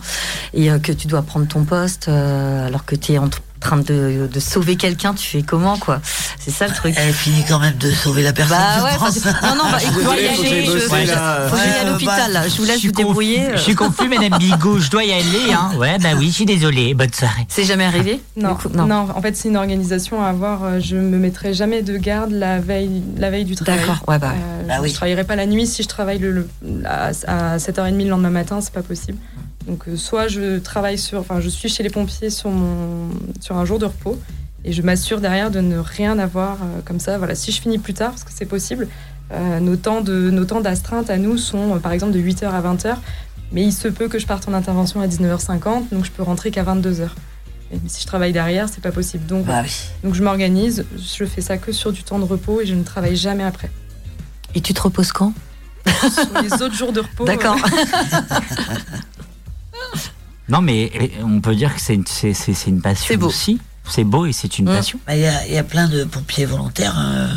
et 0.55 0.71
euh, 0.71 0.79
que 0.79 0.91
tu 0.91 1.05
dois 1.05 1.21
prendre 1.21 1.47
ton 1.47 1.63
poste 1.63 2.07
alors 2.07 2.85
que 2.85 2.95
tu 2.95 3.11
es 3.13 3.17
en 3.19 3.29
train 3.61 3.77
de, 3.77 4.27
de 4.31 4.39
sauver 4.39 4.75
quelqu'un, 4.75 5.13
tu 5.13 5.27
fais 5.27 5.41
comment, 5.43 5.77
quoi? 5.77 6.01
C'est 6.39 6.51
ça 6.51 6.67
le 6.67 6.73
truc. 6.73 6.93
Elle 6.97 7.13
finit 7.13 7.43
quand 7.47 7.59
même 7.59 7.77
de 7.77 7.91
sauver 7.91 8.23
la 8.23 8.33
personne. 8.33 8.57
Bah 8.57 8.83
ouais, 8.83 8.91
parce 8.99 9.23
non, 9.25 9.55
non, 9.55 9.71
bah, 9.71 9.77
écoute, 9.81 9.97
je 9.99 10.03
dois 10.03 10.15
y 10.15 10.27
aller, 10.27 10.65
je, 10.65 10.79
faut 10.79 10.95
à 10.95 11.89
l'hôpital, 11.89 12.31
là. 12.33 12.47
je 12.47 12.57
vous 12.57 12.65
laisse 12.65 12.83
vous 12.85 12.91
débrouiller. 12.91 13.45
euh. 13.45 13.51
je 13.57 13.61
suis 13.61 13.75
confus 13.75 14.07
madame 14.07 14.37
Bigot 14.39 14.79
je 14.79 14.89
dois 14.89 15.03
y 15.03 15.11
aller 15.13 15.53
hein 15.53 15.71
ouais 15.77 15.97
bah 15.99 16.09
oui 16.17 16.27
je 16.29 16.33
suis 16.33 16.45
désolé 16.45 16.93
bonne 16.93 17.13
soirée 17.13 17.45
C'est 17.47 17.63
jamais 17.63 17.85
arrivé 17.85 18.19
Non, 18.35 18.55
coup, 18.55 18.69
non. 18.69 18.89
en 19.15 19.21
fait 19.21 19.35
c'est 19.37 19.49
une 19.49 19.57
organisation 19.57 20.23
à 20.23 20.29
avoir. 20.29 20.63
euh, 20.63 20.79
Je 20.79 20.95
me 20.95 21.17
mettrai 21.17 21.53
jamais 21.53 21.81
de 21.83 21.97
garde 21.97 22.31
la 22.31 22.59
veille, 22.59 23.01
la 23.17 23.29
veille 23.29 23.45
du 23.45 23.55
travail. 23.55 23.79
D'accord, 23.81 24.03
ouais, 24.07 24.17
bah. 24.19 24.31
Euh, 24.35 24.67
Bah 24.67 24.73
je, 24.77 24.81
oui. 24.81 24.89
je 24.89 24.93
travaillerai 24.95 25.23
pas 25.23 25.35
la 25.35 25.45
nuit 25.45 25.67
si 25.67 25.83
je 25.83 25.87
travaille 25.87 26.19
le, 26.19 26.31
le- 26.31 26.47
à, 26.85 27.11
à 27.27 27.57
7h30 27.57 28.03
le 28.03 28.09
lendemain 28.09 28.29
matin, 28.31 28.59
c'est 28.61 28.73
pas 28.73 28.81
possible. 28.81 29.17
Donc 29.67 29.87
euh, 29.87 29.95
soit 29.95 30.27
je 30.27 30.59
travaille 30.59 30.97
sur, 30.97 31.19
enfin 31.19 31.39
je 31.39 31.49
suis 31.49 31.69
chez 31.69 31.83
les 31.83 31.89
pompiers 31.89 32.29
sur 32.29 32.49
mon, 32.49 33.09
sur 33.39 33.57
un 33.57 33.65
jour 33.65 33.79
de 33.79 33.85
repos 33.85 34.19
et 34.63 34.73
je 34.73 34.81
m'assure 34.81 35.21
derrière 35.21 35.51
de 35.51 35.59
ne 35.59 35.77
rien 35.77 36.17
avoir 36.19 36.57
euh, 36.61 36.81
comme 36.85 36.99
ça. 36.99 37.17
Voilà, 37.17 37.35
si 37.35 37.51
je 37.51 37.61
finis 37.61 37.77
plus 37.77 37.93
tard 37.93 38.11
parce 38.11 38.23
que 38.23 38.31
c'est 38.33 38.45
possible, 38.45 38.87
euh, 39.31 39.59
nos 39.59 39.75
temps 39.75 40.01
de 40.01 40.29
nos 40.29 40.45
temps 40.45 40.61
d'astreinte 40.61 41.09
à 41.09 41.17
nous 41.17 41.37
sont 41.37 41.79
par 41.79 41.91
exemple 41.91 42.13
de 42.13 42.19
8h 42.19 42.45
à 42.45 42.61
20h, 42.61 42.95
mais 43.51 43.63
il 43.63 43.71
se 43.73 43.87
peut 43.87 44.07
que 44.07 44.19
je 44.19 44.25
parte 44.25 44.47
en 44.47 44.53
intervention 44.53 45.01
à 45.01 45.07
19h50, 45.07 45.89
donc 45.91 46.05
je 46.05 46.11
peux 46.11 46.23
rentrer 46.23 46.51
qu'à 46.51 46.63
22h. 46.63 47.09
Et 47.73 47.77
si 47.87 48.01
je 48.01 48.07
travaille 48.07 48.33
derrière, 48.33 48.67
c'est 48.67 48.81
pas 48.81 48.91
possible. 48.91 49.25
Donc, 49.27 49.45
Bah 49.45 49.61
oui. 49.63 49.71
donc 50.03 50.13
je 50.13 50.21
m'organise, 50.21 50.85
je 50.97 51.23
fais 51.23 51.39
ça 51.39 51.57
que 51.57 51.71
sur 51.71 51.93
du 51.93 52.03
temps 52.03 52.19
de 52.19 52.25
repos 52.25 52.59
et 52.59 52.65
je 52.65 52.73
ne 52.75 52.83
travaille 52.83 53.15
jamais 53.15 53.43
après. 53.45 53.71
Et 54.55 54.59
tu 54.59 54.73
te 54.73 54.81
reposes 54.81 55.13
quand? 55.13 55.31
Sur 55.85 56.41
les 56.41 56.53
autres 56.61 56.75
jours 56.75 56.91
de 56.91 56.99
repos. 56.99 57.23
D'accord. 57.25 57.55
non 60.49 60.61
mais 60.61 60.91
on 61.23 61.39
peut 61.41 61.55
dire 61.55 61.73
que 61.75 61.81
c'est 61.81 61.95
une, 61.95 62.05
c'est, 62.07 62.33
c'est- 62.33 62.53
c'est 62.53 62.69
une 62.69 62.81
passion 62.81 63.05
C'est 63.07 63.17
beau. 63.17 63.27
aussi 63.27 63.59
c'est 63.89 64.03
beau 64.03 64.25
et 64.27 64.31
c'est 64.31 64.59
une 64.59 64.65
Mm. 64.69 64.75
passion 64.75 64.99
Bah, 65.07 65.15
Il 65.15 65.21
y, 65.21 65.25
a, 65.27 65.45
il 65.47 65.53
y 65.53 65.57
a 65.57 65.63
plein 65.63 65.87
de 65.87 66.03
pompiers 66.03 66.45
volontaires 66.45 66.95
euh, 66.97 67.27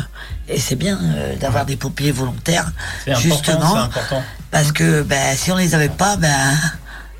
et 0.47 0.59
c'est 0.59 0.75
bien 0.75 0.99
euh, 1.01 1.35
d'avoir 1.37 1.65
des 1.65 1.75
pompiers 1.75 2.11
volontaires 2.11 2.71
C'est 3.03 3.11
important, 3.11 3.29
Justement. 3.35 3.73
c'est 3.73 3.79
important. 3.99 4.23
parce 4.51 4.71
que 4.71 5.01
bah, 5.01 5.35
si 5.35 5.51
on 5.51 5.57
les 5.57 5.73
avait 5.73 5.89
pas, 5.89 6.17
ben 6.17 6.29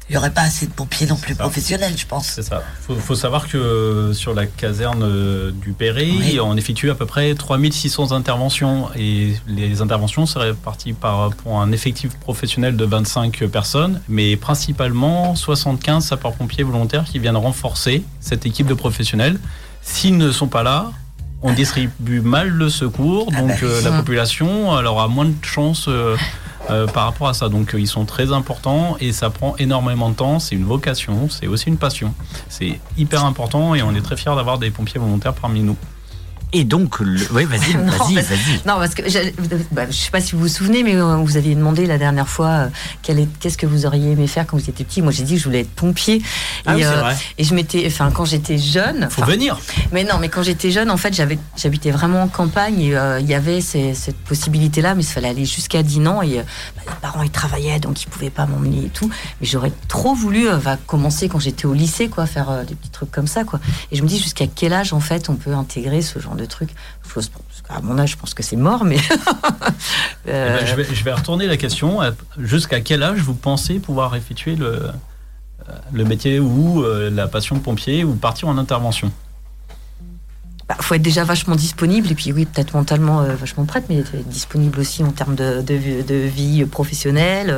il 0.09 0.13
y 0.13 0.17
aurait 0.17 0.29
pas 0.31 0.41
assez 0.41 0.67
de 0.67 0.71
pompiers 0.71 1.07
non 1.07 1.15
plus 1.15 1.33
professionnels, 1.35 1.93
je 1.97 2.05
pense. 2.05 2.27
C'est 2.27 2.43
ça. 2.43 2.63
Faut, 2.81 2.95
faut 2.95 3.15
savoir 3.15 3.47
que 3.47 4.11
sur 4.13 4.35
la 4.35 4.45
caserne 4.45 5.01
euh, 5.03 5.51
du 5.51 5.73
Oui. 5.79 6.39
on 6.39 6.55
effectue 6.57 6.91
à 6.91 6.95
peu 6.95 7.07
près 7.07 7.33
3600 7.33 8.11
interventions. 8.11 8.89
Et 8.95 9.33
les 9.47 9.81
interventions 9.81 10.25
seraient 10.27 10.49
réparties 10.51 10.93
par, 10.93 11.31
pour 11.31 11.59
un 11.59 11.71
effectif 11.71 12.15
professionnel 12.19 12.77
de 12.77 12.85
25 12.85 13.45
personnes, 13.47 13.99
mais 14.07 14.35
principalement 14.35 15.35
75 15.35 16.05
sapeurs-pompiers 16.05 16.63
volontaires 16.63 17.05
qui 17.05 17.17
viennent 17.17 17.35
renforcer 17.37 18.03
cette 18.19 18.45
équipe 18.45 18.67
de 18.67 18.75
professionnels. 18.75 19.39
S'ils 19.81 20.17
ne 20.17 20.31
sont 20.31 20.47
pas 20.47 20.61
là, 20.63 20.91
on 21.41 21.53
distribue 21.53 22.21
mal 22.21 22.47
le 22.49 22.69
secours, 22.69 23.29
Ah 23.35 23.41
donc 23.41 23.49
bah 23.49 23.55
euh, 23.63 23.81
la 23.81 23.91
population 23.91 24.77
elle 24.79 24.87
aura 24.87 25.07
moins 25.07 25.25
de 25.25 25.33
chances 25.43 25.85
euh, 25.87 26.15
euh, 26.69 26.88
par 26.88 27.06
rapport 27.06 27.28
à 27.28 27.34
ça. 27.34 27.49
Donc 27.49 27.73
euh, 27.73 27.80
ils 27.80 27.88
sont 27.88 28.06
très 28.06 28.32
importants 28.32 28.97
et 28.99 29.12
ça 29.12 29.30
prend 29.30 29.56
énormément 29.58 30.10
de 30.10 30.15
temps. 30.15 30.39
C'est 30.39 30.56
une 30.56 30.65
vocation, 30.65 31.30
c'est 31.30 31.47
aussi 31.47 31.69
une 31.69 31.78
passion. 31.78 32.13
C'est 32.49 32.80
hyper 32.97 33.25
important 33.25 33.75
et 33.75 33.82
on 33.84 33.93
est 33.93 34.01
très 34.01 34.17
fiers 34.17 34.36
d'avoir 34.36 34.58
des 34.58 34.71
pompiers 34.71 34.99
volontaires 34.99 35.34
parmi 35.34 35.62
nous. 35.62 35.78
Et 36.57 36.63
donc, 36.63 36.99
le... 37.01 37.19
oui, 37.33 37.43
vas-y, 37.43 37.73
vas-y, 37.73 38.15
vas-y. 38.15 38.55
Non, 38.65 38.75
parce 38.79 38.95
que 38.95 39.09
j'ai- 39.09 39.35
bah, 39.71 39.83
je 39.89 39.95
sais 39.95 40.09
pas 40.09 40.21
si 40.21 40.33
vous 40.35 40.39
vous 40.39 40.47
souvenez, 40.47 40.83
mais 40.83 40.95
euh, 40.95 41.17
vous 41.17 41.35
aviez 41.35 41.53
demandé 41.53 41.85
la 41.85 41.97
dernière 41.97 42.29
fois 42.29 42.47
euh, 42.47 42.69
qu'est-ce 43.39 43.57
que 43.57 43.65
vous 43.65 43.85
auriez 43.85 44.11
aimé 44.11 44.25
faire 44.27 44.47
quand 44.47 44.55
vous 44.57 44.69
étiez 44.69 44.85
petit. 44.85 45.01
Moi, 45.01 45.11
j'ai 45.11 45.23
dit 45.23 45.33
que 45.33 45.39
je 45.39 45.45
voulais 45.45 45.59
être 45.61 45.71
pompier. 45.71 46.21
Ah 46.65 46.75
oui, 46.75 46.83
c'est 46.83 46.87
vrai. 46.95 47.15
et 47.37 47.43
je 47.43 47.53
m'étais, 47.53 47.83
enfin, 47.87 48.09
quand 48.09 48.23
j'étais 48.23 48.57
jeune. 48.57 49.07
Faut 49.09 49.25
venir. 49.25 49.59
Mais 49.91 50.03
non, 50.05 50.15
mais 50.19 50.29
quand 50.29 50.43
j'étais 50.43 50.71
jeune, 50.71 50.89
en 50.89 50.97
fait, 50.97 51.13
j'avais, 51.13 51.37
j'habitais 51.57 51.91
vraiment 51.91 52.21
en 52.23 52.27
campagne 52.29 52.79
et 52.79 52.95
euh, 52.95 53.19
il 53.19 53.27
y 53.27 53.33
avait 53.33 53.59
ces- 53.59 53.93
cette 53.93 54.17
possibilité-là, 54.17 54.95
mais 54.95 55.03
il 55.03 55.07
fallait 55.07 55.27
aller 55.29 55.45
jusqu'à 55.45 55.83
Dinan 55.83 56.21
et 56.21 56.39
euh, 56.39 56.43
bah, 56.77 56.83
les 56.87 56.93
parents 57.01 57.21
ils 57.23 57.29
travaillaient 57.31 57.79
donc 57.79 58.01
ils 58.01 58.07
pouvaient 58.07 58.29
pas 58.29 58.45
m'emmener 58.45 58.85
et 58.85 58.89
tout. 58.89 59.09
Mais 59.41 59.47
j'aurais 59.47 59.73
trop 59.89 60.15
voulu 60.15 60.47
euh, 60.47 60.57
va 60.57 60.77
commencer 60.77 61.27
quand 61.27 61.39
j'étais 61.39 61.65
au 61.65 61.73
lycée, 61.73 62.07
quoi, 62.07 62.25
faire 62.25 62.49
euh, 62.49 62.63
des 62.63 62.75
petits 62.75 62.89
trucs 62.91 63.11
comme 63.11 63.27
ça, 63.27 63.43
quoi. 63.43 63.59
Et 63.91 63.97
je 63.97 64.03
me 64.03 64.07
dis 64.07 64.19
jusqu'à 64.19 64.45
quel 64.47 64.71
âge 64.73 64.93
en 64.93 64.99
fait 65.01 65.29
on 65.29 65.35
peut 65.35 65.53
intégrer 65.53 66.01
ce 66.01 66.19
genre 66.19 66.35
de 66.35 66.44
truc. 66.47 66.69
Qu'à 67.67 67.79
mon 67.81 67.97
âge, 67.97 68.12
je 68.12 68.17
pense 68.17 68.34
que 68.34 68.43
c'est 68.43 68.55
mort, 68.58 68.84
mais 68.86 68.97
Eh 70.27 70.29
Euh, 70.31 70.60
ben, 70.60 70.65
je, 70.65 70.75
vais, 70.75 70.86
je 70.93 71.03
vais 71.03 71.13
retourner 71.13 71.47
la 71.47 71.58
question. 71.58 72.01
à- 72.01 72.12
Jusqu'à 72.38 72.81
quel 72.81 73.01
âge 73.03 73.19
vous 73.19 73.34
pensez 73.34 73.79
pouvoir 73.79 74.15
effectuer 74.15 74.55
le, 74.55 74.67
euh, 74.67 74.91
le 75.93 76.03
métier 76.05 76.39
ou 76.39 76.84
euh, 76.84 77.10
la 77.10 77.27
passion 77.27 77.55
de 77.55 77.62
pompier 77.62 78.03
ou 78.03 78.13
partir 78.15 78.47
en 78.47 78.58
intervention? 78.58 79.12
Bah, 80.67 80.75
faut 80.81 80.95
être 80.95 81.01
déjà 81.03 81.23
vachement 81.23 81.55
disponible 81.55 82.12
et 82.12 82.15
puis 82.15 82.31
oui, 82.31 82.45
peut-être 82.45 82.73
mentalement 82.73 83.21
euh, 83.21 83.36
vachement 83.36 83.65
prête, 83.65 83.86
mais 83.88 83.97
être 83.99 84.15
disponible 84.27 84.79
aussi 84.79 85.03
en 85.03 85.12
termes 85.12 85.36
de, 85.36 85.62
de, 85.62 85.73
vie- 85.75 86.03
de 86.03 86.15
vie 86.15 86.65
professionnelle. 86.65 87.49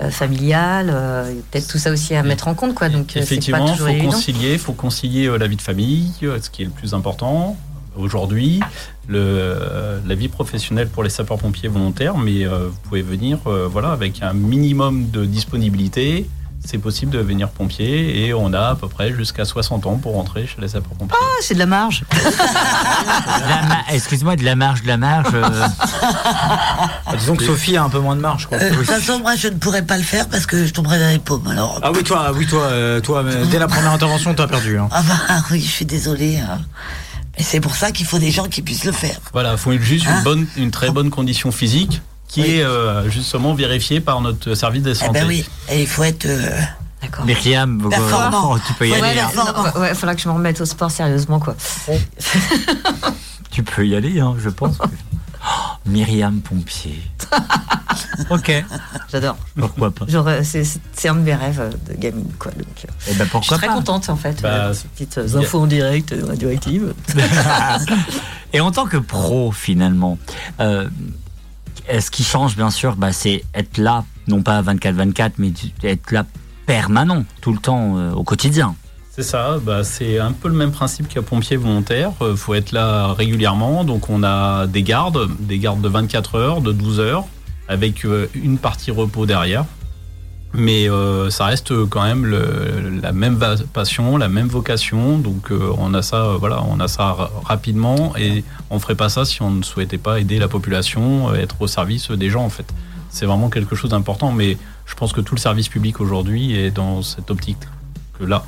euh, 0.00 0.10
familiale, 0.10 0.90
euh, 0.90 1.30
il 1.30 1.42
peut-être 1.42 1.68
tout 1.68 1.76
ça 1.78 1.92
aussi 1.92 2.14
à 2.14 2.22
mettre 2.22 2.48
en 2.48 2.54
compte, 2.54 2.74
quoi. 2.74 2.88
Donc, 2.88 3.12
pas 3.12 3.20
Effectivement, 3.20 3.66
il 3.70 3.76
faut 3.78 3.86
évident. 3.88 4.10
concilier, 4.10 4.56
faut 4.56 4.72
concilier 4.72 5.36
la 5.38 5.46
vie 5.46 5.56
de 5.56 5.62
famille, 5.62 6.10
ce 6.20 6.48
qui 6.48 6.62
est 6.62 6.64
le 6.64 6.70
plus 6.70 6.94
important 6.94 7.58
aujourd'hui, 7.96 8.60
le, 9.08 9.18
euh, 9.20 9.98
la 10.06 10.14
vie 10.14 10.28
professionnelle 10.28 10.88
pour 10.88 11.02
les 11.02 11.10
sapeurs-pompiers 11.10 11.68
volontaires, 11.68 12.16
mais 12.16 12.44
euh, 12.46 12.68
vous 12.68 12.78
pouvez 12.88 13.02
venir 13.02 13.38
euh, 13.46 13.68
voilà, 13.70 13.90
avec 13.92 14.22
un 14.22 14.32
minimum 14.32 15.10
de 15.10 15.24
disponibilité. 15.24 16.28
C'est 16.64 16.78
possible 16.78 17.10
de 17.10 17.18
devenir 17.18 17.48
pompier 17.48 18.24
et 18.24 18.32
on 18.34 18.52
a 18.52 18.68
à 18.68 18.74
peu 18.76 18.86
près 18.86 19.12
jusqu'à 19.12 19.44
60 19.44 19.84
ans 19.86 19.96
pour 19.96 20.14
rentrer 20.14 20.46
chez 20.46 20.60
les 20.60 20.68
sapeurs-pompiers. 20.68 21.16
Ah, 21.20 21.26
c'est 21.40 21.54
de 21.54 21.58
la 21.58 21.66
marge. 21.66 22.04
Ma- 23.68 23.92
Excuse-moi, 23.92 24.36
de 24.36 24.44
la 24.44 24.54
marge, 24.54 24.82
de 24.82 24.86
la 24.86 24.96
marge. 24.96 25.26
euh, 25.34 25.42
Ah, 26.02 27.16
disons 27.18 27.34
que 27.34 27.44
Sophie 27.44 27.76
a 27.76 27.82
un 27.82 27.88
peu 27.88 27.98
moins 27.98 28.14
de 28.14 28.20
marge, 28.20 28.46
quoi. 28.46 28.58
Euh, 28.58 28.70
De 28.70 28.76
toute 28.76 28.86
façon, 28.86 29.18
moi, 29.18 29.34
je 29.34 29.48
ne 29.48 29.56
pourrais 29.56 29.82
pas 29.82 29.96
le 29.96 30.04
faire 30.04 30.28
parce 30.28 30.46
que 30.46 30.64
je 30.64 30.72
tomberais 30.72 31.00
dans 31.00 31.08
les 31.08 31.18
paumes. 31.18 31.48
Alors, 31.48 31.80
Ah 31.82 31.90
oui, 31.92 32.04
toi, 32.04 32.30
oui, 32.32 32.46
toi, 32.46 32.62
euh, 32.62 33.00
toi, 33.00 33.24
dès 33.50 33.58
la 33.58 33.66
première 33.66 33.90
intervention, 33.92 34.32
t'as 34.34 34.46
perdu. 34.46 34.78
Hein. 34.78 34.88
ah 34.92 35.02
bah 35.02 35.42
oui, 35.50 35.60
je 35.60 35.68
suis 35.68 35.84
désolée. 35.86 36.38
hein. 36.38 36.60
Mais 37.38 37.44
c'est 37.44 37.60
pour 37.60 37.74
ça 37.74 37.92
qu'il 37.92 38.06
faut 38.06 38.18
des 38.18 38.30
gens 38.30 38.48
qui 38.48 38.62
puissent 38.62 38.84
le 38.84 38.92
faire. 38.92 39.16
Voilà, 39.32 39.52
il 39.52 39.58
faut 39.58 39.72
juste 39.78 40.06
Hein 40.06 40.18
une, 40.18 40.24
bonne, 40.24 40.46
une 40.56 40.70
très 40.70 40.90
bonne 40.90 41.10
condition 41.10 41.50
physique 41.52 42.02
qui 42.28 42.42
Oui. 42.42 42.50
est 42.56 42.62
euh, 42.62 43.08
justement 43.10 43.54
vérifiée 43.54 44.00
par 44.00 44.20
notre 44.20 44.54
service 44.54 44.82
de 44.82 44.90
Eh 44.90 44.94
santé. 44.94 45.12
ben 45.20 45.26
oui, 45.28 45.44
et 45.70 45.80
il 45.82 45.86
faut 45.86 46.02
être. 46.04 46.26
euh, 46.26 46.50
D'accord. 47.02 47.24
Myriam, 47.24 47.80
vous- 47.82 47.88
Performant. 47.90 48.58
tu 48.66 48.72
peux 48.74 48.86
y 48.88 48.92
Ouais, 48.92 49.02
aller. 49.02 49.18
hein. 49.20 49.30
Ouais, 49.74 49.80
ouais, 49.80 49.94
faudra 49.94 50.14
que 50.14 50.20
je 50.22 50.28
me 50.28 50.34
remette 50.34 50.60
au 50.60 50.64
sport 50.64 50.90
sérieusement, 50.90 51.40
quoi. 51.40 51.56
Tu 53.50 53.62
peux 53.62 53.86
y 53.86 53.94
aller, 53.96 54.20
hein, 54.20 54.34
je 54.38 54.48
pense. 54.48 54.76
Myriam 55.86 56.40
Pompier. 56.40 57.00
ok, 58.30 58.64
J'adore. 59.10 59.36
pourquoi 59.58 59.90
pas. 59.90 60.04
J'aurais- 60.08 60.44
C'est 60.44 61.08
un 61.08 61.14
de 61.14 61.20
mes 61.20 61.34
rêves 61.34 61.60
euh, 61.60 61.70
de 61.92 61.98
gamine, 61.98 62.30
quoi. 62.38 62.52
Donc, 62.52 62.66
euh, 62.84 62.88
Eh 63.08 63.14
ben 63.14 63.18
je 63.18 63.22
suis 63.24 63.30
pourquoi 63.30 63.56
très 63.58 63.66
pas. 63.66 63.74
contente, 63.74 64.08
en 64.08 64.16
fait. 64.16 64.40
Bah, 64.42 64.48
euh, 64.68 64.74
ces 64.74 64.88
petites 64.88 65.18
euh, 65.18 65.36
infos 65.38 65.60
en 65.60 65.66
direct, 65.66 66.12
euh, 66.12 66.24
radioactives. 66.26 66.94
Et 68.52 68.60
en 68.60 68.70
tant 68.70 68.86
que 68.86 68.96
pro, 68.98 69.50
finalement, 69.52 70.18
euh, 70.60 70.88
ce 71.88 72.10
qui 72.10 72.22
change, 72.24 72.54
bien 72.56 72.70
sûr, 72.70 72.96
bah, 72.96 73.12
c'est 73.12 73.44
être 73.54 73.78
là, 73.78 74.04
non 74.28 74.42
pas 74.42 74.62
24-24, 74.62 75.32
mais 75.38 75.52
être 75.82 76.10
là 76.12 76.24
permanent, 76.66 77.24
tout 77.40 77.52
le 77.52 77.58
temps, 77.58 77.96
euh, 77.98 78.12
au 78.12 78.22
quotidien. 78.24 78.76
C'est 79.22 79.28
ça, 79.28 79.58
bah, 79.62 79.84
c'est 79.84 80.18
un 80.18 80.32
peu 80.32 80.48
le 80.48 80.54
même 80.56 80.72
principe 80.72 81.06
qu'un 81.06 81.22
pompier 81.22 81.56
volontaire. 81.56 82.10
Il 82.28 82.36
faut 82.36 82.54
être 82.54 82.72
là 82.72 83.12
régulièrement. 83.12 83.84
Donc 83.84 84.10
on 84.10 84.24
a 84.24 84.66
des 84.66 84.82
gardes, 84.82 85.28
des 85.38 85.60
gardes 85.60 85.80
de 85.80 85.88
24 85.88 86.34
heures, 86.34 86.60
de 86.60 86.72
12 86.72 86.98
heures, 86.98 87.24
avec 87.68 88.04
euh, 88.04 88.26
une 88.34 88.58
partie 88.58 88.90
repos 88.90 89.24
derrière. 89.24 89.64
Mais 90.54 90.90
euh, 90.90 91.30
ça 91.30 91.44
reste 91.44 91.72
quand 91.86 92.02
même 92.02 92.26
la 93.00 93.12
même 93.12 93.38
passion, 93.72 94.16
la 94.16 94.26
même 94.28 94.48
vocation. 94.48 95.18
Donc 95.18 95.52
euh, 95.52 95.70
on 95.78 95.94
a 95.94 96.02
ça, 96.02 96.24
euh, 96.24 96.36
voilà, 96.36 96.64
on 96.68 96.80
a 96.80 96.88
ça 96.88 97.12
ra- 97.12 97.30
rapidement 97.44 98.16
et 98.16 98.42
on 98.70 98.80
ferait 98.80 98.96
pas 98.96 99.08
ça 99.08 99.24
si 99.24 99.40
on 99.40 99.52
ne 99.52 99.62
souhaitait 99.62 99.98
pas 99.98 100.18
aider 100.18 100.40
la 100.40 100.48
population, 100.48 101.30
euh, 101.30 101.34
être 101.36 101.62
au 101.62 101.68
service 101.68 102.10
des 102.10 102.28
gens 102.28 102.42
en 102.44 102.50
fait. 102.50 102.66
C'est 103.08 103.26
vraiment 103.26 103.50
quelque 103.50 103.76
chose 103.76 103.90
d'important. 103.92 104.32
Mais 104.32 104.58
je 104.84 104.94
pense 104.96 105.12
que 105.12 105.20
tout 105.20 105.36
le 105.36 105.40
service 105.40 105.68
public 105.68 106.00
aujourd'hui 106.00 106.56
est 106.56 106.72
dans 106.72 107.02
cette 107.02 107.30
optique 107.30 107.58
que 108.18 108.24
là. 108.24 108.42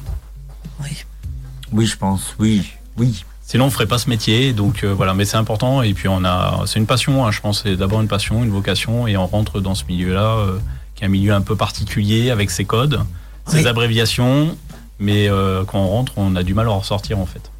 Oui, 1.74 1.86
je 1.86 1.96
pense, 1.96 2.34
oui, 2.38 2.70
oui. 2.96 3.24
Sinon, 3.46 3.66
on 3.66 3.70
ferait 3.70 3.86
pas 3.86 3.98
ce 3.98 4.08
métier. 4.08 4.52
Donc 4.54 4.84
euh, 4.84 4.94
voilà, 4.94 5.12
mais 5.12 5.24
c'est 5.26 5.36
important. 5.36 5.82
Et 5.82 5.92
puis 5.92 6.08
on 6.08 6.24
a, 6.24 6.62
c'est 6.66 6.78
une 6.78 6.86
passion. 6.86 7.26
hein, 7.26 7.30
je 7.30 7.40
pense, 7.40 7.62
c'est 7.64 7.76
d'abord 7.76 8.00
une 8.00 8.08
passion, 8.08 8.42
une 8.42 8.50
vocation, 8.50 9.06
et 9.06 9.16
on 9.16 9.26
rentre 9.26 9.60
dans 9.60 9.74
ce 9.74 9.84
milieu-là, 9.88 10.36
euh, 10.38 10.58
qui 10.94 11.02
est 11.04 11.06
un 11.08 11.10
milieu 11.10 11.34
un 11.34 11.40
peu 11.42 11.56
particulier 11.56 12.30
avec 12.30 12.50
ses 12.50 12.64
codes, 12.64 13.00
ses 13.46 13.58
Oui. 13.62 13.66
abréviations. 13.66 14.56
Mais 15.00 15.28
euh, 15.28 15.64
quand 15.64 15.80
on 15.80 15.88
rentre, 15.88 16.12
on 16.16 16.36
a 16.36 16.42
du 16.44 16.54
mal 16.54 16.68
à 16.68 16.70
en 16.70 16.78
ressortir 16.78 17.18
en 17.18 17.26
fait. 17.26 17.50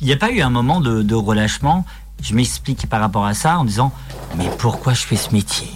Il 0.00 0.06
n'y 0.08 0.12
a 0.12 0.16
pas 0.16 0.30
eu 0.32 0.40
un 0.42 0.50
moment 0.50 0.80
de, 0.80 1.02
de 1.02 1.14
relâchement? 1.14 1.86
Je 2.20 2.34
m'explique 2.34 2.88
par 2.88 3.00
rapport 3.00 3.24
à 3.24 3.32
ça 3.34 3.58
en 3.58 3.64
disant 3.64 3.92
Mais 4.36 4.50
pourquoi 4.58 4.92
je 4.92 5.02
fais 5.02 5.16
ce 5.16 5.32
métier? 5.32 5.68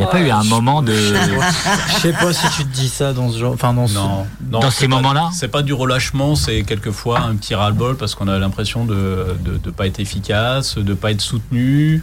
Il 0.00 0.04
n'y 0.04 0.08
a 0.08 0.12
pas 0.12 0.20
eu 0.20 0.30
un 0.30 0.44
moment 0.44 0.80
de. 0.82 0.92
Je 0.94 1.98
sais 2.00 2.12
pas 2.12 2.32
si 2.32 2.48
tu 2.56 2.64
te 2.64 2.74
dis 2.74 2.88
ça 2.88 3.12
dans 3.12 3.30
ce 3.30 3.38
genre. 3.38 3.52
Enfin, 3.52 3.74
dans 3.74 3.86
ce- 3.86 3.94
Non, 3.94 4.26
non, 4.50 4.60
Dans 4.60 4.70
ces 4.70 4.88
pas- 4.88 4.96
moments-là 4.96 5.28
c'est 5.32 5.48
pas 5.48 5.62
du 5.62 5.74
relâchement. 5.74 6.36
C'est 6.36 6.62
quelquefois 6.62 7.20
un 7.20 7.34
petit 7.36 7.54
ras-le-bol 7.54 7.96
parce 7.96 8.14
qu'on 8.14 8.28
a 8.28 8.38
l'impression 8.38 8.84
de 8.86 9.26
ne 9.44 9.70
pas 9.70 9.86
être 9.86 10.00
efficace, 10.00 10.78
de 10.78 10.94
pas 10.94 11.10
être 11.10 11.20
soutenu. 11.20 12.02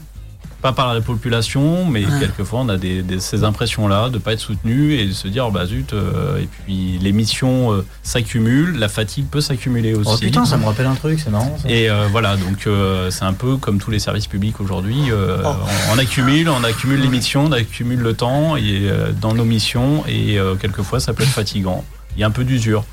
Pas 0.62 0.74
par 0.74 0.91
la 0.93 1.02
population, 1.02 1.86
mais 1.86 2.04
quelquefois 2.20 2.62
on 2.62 2.70
a 2.70 2.78
des, 2.78 3.04
des- 3.04 3.20
ces 3.20 3.43
impressions-là 3.43 4.10
de 4.10 4.17
pas 4.17 4.34
être 4.34 4.39
soutenu 4.39 4.93
et 4.96 5.06
de 5.06 5.12
se 5.13 5.28
dire 5.28 5.52
bah 5.52 5.67
zut. 5.67 5.93
euh, 5.93 6.39
et 6.41 6.48
puis 6.48 6.98
les 7.00 7.12
missions 7.12 7.72
euh, 7.74 7.86
s'accumulent, 8.02 8.78
la 8.80 8.89
fatigue 8.89 9.28
peut 9.30 9.39
s'accumuler 9.41 9.93
aussi. 9.93 10.10
Oh 10.12 10.17
putain, 10.17 10.46
ça 10.46 10.58
me 10.58 10.65
rappelle 10.65 10.88
un 10.88 10.96
truc, 10.96 11.20
c'est 11.20 11.30
marrant. 11.30 11.56
ça. 11.62 11.70
Et 11.70 11.89
euh, 11.89 12.08
voilà, 12.12 12.38
donc 12.38 12.65
euh, 12.65 13.12
c'est 13.12 13.26
un 13.26 13.34
peu 13.34 13.58
comme 13.58 13.78
tous 13.80 13.91
les 13.91 14.00
services 14.00 14.26
publics 14.28 14.60
aujourd'hui. 14.60 15.12
euh, 15.12 15.38
Oh. 15.46 15.50
on, 15.91 15.96
on 15.96 16.00
accumule, 16.00 16.50
on 16.50 16.63
accumule 16.63 17.02
les 17.02 17.08
missions, 17.08 17.46
on 17.46 17.52
accumule 17.52 18.00
le 18.00 18.13
temps 18.15 18.56
et 18.58 18.63
euh, 18.89 19.12
dans 19.12 19.34
nos 19.36 19.46
missions 19.46 20.04
et 20.08 20.39
euh, 20.39 20.56
quelquefois 20.56 21.00
ça 21.00 21.13
peut 21.13 21.22
être 21.24 21.30
fatigant. 21.30 21.86
Il 22.15 22.22
y 22.22 22.24
a 22.24 22.28
un 22.28 22.32
peu 22.32 22.43
d'usure. 22.43 22.84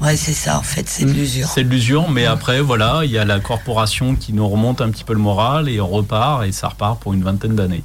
Ouais, 0.00 0.16
c'est 0.16 0.34
ça, 0.34 0.58
en 0.58 0.62
fait, 0.62 0.86
c'est 0.88 1.04
de 1.06 1.10
l'usure. 1.12 1.48
C'est 1.48 1.64
de 1.64 1.70
l'usure, 1.70 2.10
mais 2.10 2.26
après 2.26 2.60
voilà, 2.60 3.00
il 3.04 3.10
y 3.10 3.18
a 3.18 3.24
la 3.24 3.40
corporation 3.40 4.14
qui 4.14 4.32
nous 4.34 4.46
remonte 4.46 4.80
un 4.82 4.90
petit 4.90 5.04
peu 5.04 5.14
le 5.14 5.18
moral 5.18 5.68
et 5.70 5.80
on 5.80 5.88
repart 5.88 6.44
et 6.44 6.52
ça 6.52 6.68
repart 6.68 7.00
pour 7.00 7.14
une 7.14 7.24
vingtaine 7.24 7.56
d'années. 7.56 7.82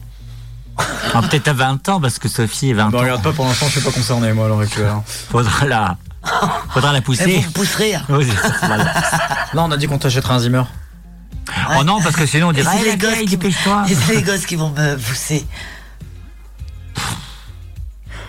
Ah, 1.14 1.22
Peut-être 1.22 1.48
à 1.50 1.54
20 1.54 1.88
ans, 1.90 2.02
parce 2.02 2.20
que 2.20 2.28
Sophie 2.28 2.72
est 2.72 2.74
20 2.74 2.90
Bah, 2.90 2.98
ans. 2.98 3.02
regarde 3.02 3.22
pas, 3.22 3.32
pour 3.32 3.46
l'instant, 3.46 3.68
je 3.68 3.72
suis 3.74 3.82
pas 3.82 3.92
concerné, 3.92 4.34
moi, 4.34 4.46
à 4.46 4.48
l'heure 4.50 4.60
actuelle. 4.60 4.88
hein. 4.88 5.04
Faudra 5.06 5.66
la, 5.68 5.98
faudra 6.74 6.92
la 6.92 7.02
pousser. 7.02 7.38
vous 7.38 7.48
me 7.48 7.54
pousserez. 7.54 7.96
hein. 7.96 8.04
Oui, 8.10 8.26
voilà. 8.66 8.94
Non, 9.54 9.64
on 9.66 9.72
a 9.72 9.78
dit 9.78 9.88
qu'on 9.88 9.98
t'achèterait 9.98 10.34
un 10.34 10.40
Zimmer. 10.40 10.64
Oh 11.80 11.84
non, 11.84 12.02
parce 12.02 12.16
que 12.16 12.26
sinon 12.26 12.50
on 12.50 12.52
dirait 12.52 12.70
Ah, 12.72 12.84
les 12.84 12.98
gosses 12.98 13.12
vieille, 13.14 13.26
qui 13.26 13.38
dépêche-toi. 13.38 13.84
Et 13.90 13.96
c'est 13.96 14.16
les 14.16 14.22
gosses 14.22 14.46
qui 14.46 14.56
vont 14.56 14.70
me 14.70 14.96
pousser. 14.98 15.46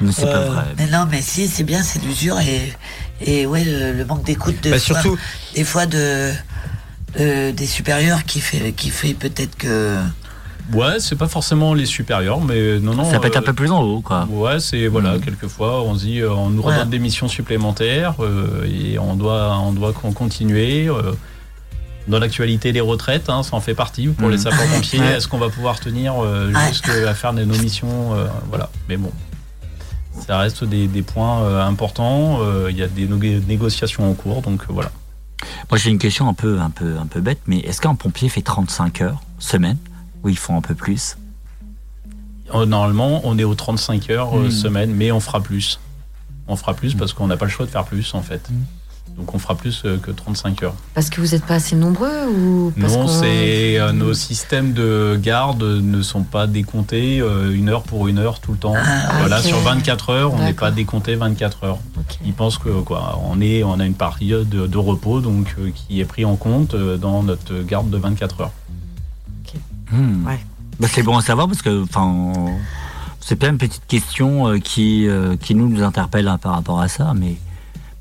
Mais 0.03 0.13
c'est 0.13 0.23
pas 0.27 0.37
Euh, 0.39 0.51
vrai. 0.51 0.65
Mais 0.79 0.87
non, 0.87 1.07
mais 1.11 1.23
si, 1.23 1.49
c'est 1.49 1.65
bien, 1.65 1.83
c'est 1.83 2.03
l'usure 2.03 2.39
et, 2.41 2.73
et 3.25 3.47
ouais, 3.47 3.65
le, 3.65 3.93
le 3.93 4.05
manque 4.05 4.25
d'écoute 4.25 4.63
de 4.63 4.71
Bah, 4.71 4.79
fois- 4.79 5.01
surtout, 5.01 5.19
des 5.55 5.65
fois 5.65 5.87
de, 5.87 6.33
de- 7.19 7.51
des 7.51 7.67
supérieurs 7.67 8.25
qui 8.25 8.41
fait, 8.41 8.73
qui 8.73 8.91
fait 8.91 9.15
peut-être 9.15 9.57
que. 9.57 9.99
Ouais, 10.73 11.01
c'est 11.01 11.17
pas 11.17 11.27
forcément 11.29 11.75
les 11.75 11.87
supérieurs, 11.87 12.41
mais 12.41 12.79
non, 12.79 12.95
non. 12.95 13.11
Ça 13.11 13.19
peut 13.19 13.27
être 13.27 13.37
un 13.37 13.41
euh, 13.41 13.45
peu 13.47 13.53
plus 13.53 13.71
en 13.71 13.83
haut, 13.83 14.01
quoi. 14.01 14.27
Ouais, 14.31 14.61
c'est 14.61 14.87
voilà, 14.87 15.19
quelquefois 15.19 15.83
on 15.83 15.95
se 15.97 16.05
dit 16.05 16.21
euh, 16.21 16.31
on 16.31 16.51
nous 16.51 16.63
redonne 16.63 16.89
des 16.89 17.01
missions 17.01 17.29
supplémentaires 17.29 18.15
euh, 18.21 18.65
et 18.65 18.99
on 18.99 19.15
doit 19.17 19.59
on 19.59 19.73
doit 19.73 19.93
con- 19.93 20.13
continuer. 20.13 20.89
euh, 20.89 21.13
dans 22.09 22.19
l'actualité, 22.19 22.73
les 22.73 22.81
retraites, 22.81 23.29
hein, 23.31 23.45
ça 23.45 23.55
en 23.55 23.61
fait 23.61 23.75
partie 23.77 24.09
pour 24.09 24.29
les 24.29 24.37
Mhm. 24.37 24.43
sapeurs-pompiers. 24.43 24.99
Ouais. 24.99 25.13
Est-ce 25.19 25.29
qu'on 25.29 25.39
va 25.39 25.49
pouvoir 25.51 25.79
tenir 25.79 26.15
euh, 26.21 26.51
Ouais. 26.53 26.69
jusqu'à 26.71 27.15
faire 27.15 27.33
nos 27.33 27.45
missions 27.47 28.13
euh, 28.15 28.27
Voilà, 28.49 28.71
mais 28.89 28.97
bon, 28.97 29.13
ça 30.27 30.39
reste 30.39 30.65
des, 30.65 30.87
des 30.89 31.03
points 31.03 31.43
euh, 31.43 31.63
importants. 31.65 32.39
euh, 32.43 32.69
Il 32.71 32.77
y 32.77 32.83
a 32.83 32.89
des 32.89 33.07
négociations 33.47 34.09
en 34.11 34.15
cours, 34.15 34.43
donc 34.43 34.63
euh, 34.63 34.67
voilà. 34.71 34.91
Moi 35.71 35.79
j'ai 35.79 35.91
une 35.91 35.99
question 35.99 36.29
un 36.29 36.35
peu, 36.35 36.61
un 36.61 36.71
peu, 36.71 36.97
un 36.99 37.07
peu 37.07 37.21
bête, 37.21 37.41
mais 37.47 37.59
est-ce 37.61 37.81
qu'un 37.81 37.95
pompier 37.95 38.29
fait 38.29 38.43
35 38.43 39.01
heures 39.01 39.21
semaine 39.39 39.79
ou 40.23 40.29
ils 40.29 40.39
font 40.39 40.57
un 40.57 40.61
peu 40.61 40.75
plus? 40.75 41.17
Normalement, 42.67 43.23
on 43.25 43.39
est 43.39 43.45
aux 43.45 43.55
35 43.55 44.11
heures 44.11 44.35
Mhm. 44.35 44.51
semaine, 44.51 44.93
mais 44.95 45.11
on 45.11 45.21
fera 45.21 45.41
plus. 45.41 45.81
On 46.49 46.57
fera 46.57 46.75
plus 46.75 46.95
parce 46.95 47.13
qu'on 47.15 47.27
n'a 47.27 47.37
pas 47.37 47.47
le 47.47 47.51
choix 47.51 47.65
de 47.67 47.71
faire 47.71 47.85
plus 47.85 48.13
en 48.15 48.21
fait. 48.23 48.47
Donc 49.17 49.35
on 49.35 49.39
fera 49.39 49.55
plus 49.55 49.83
euh, 49.85 49.99
que 49.99 50.11
35 50.11 50.63
heures. 50.63 50.75
Parce 50.95 51.11
que 51.11 51.21
vous 51.21 51.29
n'êtes 51.29 51.45
pas 51.45 51.57
assez 51.57 51.77
nombreux 51.77 52.27
ou 52.29 52.73
parce 52.81 52.95
Non, 52.95 53.09
c'est 53.09 53.79
euh, 53.79 53.93
nos 53.93 54.15
systèmes 54.15 54.73
de 54.73 55.19
garde 55.21 55.63
ne 55.63 56.01
sont 56.01 56.23
pas 56.23 56.47
décomptés 56.47 57.21
euh, 57.21 57.55
une 57.55 57.69
heure 57.69 57.83
pour 57.83 58.09
une 58.09 58.19
heure 58.19 58.41
tout 58.41 58.53
le 58.53 58.59
temps. 58.59 58.75
voilà, 59.19 59.41
ok. 59.41 59.45
sur 59.45 59.59
24 59.59 60.11
heures, 60.11 60.35
on 60.35 60.39
n'est 60.39 60.55
pas 60.55 60.71
décompté 60.71 61.15
24 61.15 61.65
heures. 61.65 61.79
Ils 62.25 62.33
pensent 62.33 62.59
que 62.59 62.81
quoi, 62.81 63.21
on 63.25 63.41
est, 63.41 63.63
on 63.63 63.79
a 63.81 63.85
une 63.85 63.95
période 63.95 64.49
de, 64.49 64.67
de 64.67 64.79
repos 64.79 65.21
donc 65.21 65.55
euh, 65.59 65.71
qui 65.75 66.01
est 66.01 66.07
pris 66.07 66.25
en 66.25 66.37
compte 66.37 66.75
euh, 66.75 66.97
dans 66.97 67.23
notre 67.23 67.63
garde 67.63 67.91
de 67.91 67.99
24 67.99 68.41
heures. 68.41 68.53
Hmm. 69.91 70.25
Bah, 70.81 70.89
c'est 70.91 71.03
bon 71.03 71.19
à 71.19 71.23
savoir 71.23 71.47
parce 71.49 71.61
que, 71.61 71.83
enfin, 71.83 72.33
c'est 73.21 73.37
plein 73.37 73.53
de 73.53 73.59
petites 73.59 73.87
questions 73.87 74.49
euh, 74.49 74.59
qui, 74.59 75.07
euh, 75.07 75.37
qui 75.37 75.55
nous, 75.55 75.69
nous 75.69 75.83
interpellent 75.83 76.29
hein, 76.29 76.39
par 76.39 76.55
rapport 76.55 76.81
à 76.81 76.89
ça, 76.89 77.13
mais 77.15 77.37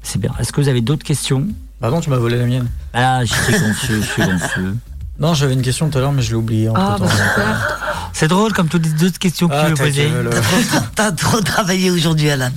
c'est 0.03 0.19
bien. 0.19 0.31
Est-ce 0.39 0.51
que 0.51 0.61
vous 0.61 0.67
avez 0.67 0.81
d'autres 0.81 1.03
questions? 1.03 1.47
Pardon, 1.79 1.99
tu 2.01 2.09
m'as 2.09 2.17
volé 2.17 2.37
la 2.37 2.45
mienne. 2.45 2.67
Ah, 2.93 3.23
je 3.25 3.33
suis 3.33 3.53
confus, 3.59 4.01
je 4.01 4.07
suis 4.07 4.23
confus. 4.23 4.75
Non, 5.19 5.35
j'avais 5.35 5.53
une 5.53 5.61
question 5.61 5.87
tout 5.87 5.99
à 5.99 6.01
l'heure, 6.01 6.13
mais 6.13 6.23
je 6.23 6.29
l'ai 6.29 6.35
oubliée. 6.35 6.69
Ah, 6.73 6.95
bah 6.99 7.07
super. 7.07 8.09
C'est 8.13 8.27
drôle 8.27 8.53
comme 8.53 8.69
toutes 8.69 8.83
les 8.87 9.03
autres 9.03 9.19
questions 9.19 9.47
que 9.47 9.53
Ah, 9.53 9.65
tu 9.65 9.69
veux 9.73 9.75
poser. 9.75 10.09
T'as 10.95 11.11
trop 11.11 11.41
travaillé 11.41 11.91
aujourd'hui, 11.91 12.27
Alan. 12.31 12.49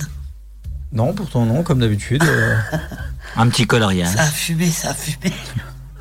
Non, 0.91 1.13
pourtant 1.13 1.45
non, 1.45 1.61
comme 1.61 1.79
d'habitude. 1.79 2.23
euh. 2.23 2.55
Un 3.35 3.49
petit 3.49 3.67
coloriage. 3.67 4.15
Ça 4.15 4.23
a 4.23 4.25
fumé, 4.25 4.67
ça 4.71 4.91
a 4.91 4.93
fumé. 4.95 5.31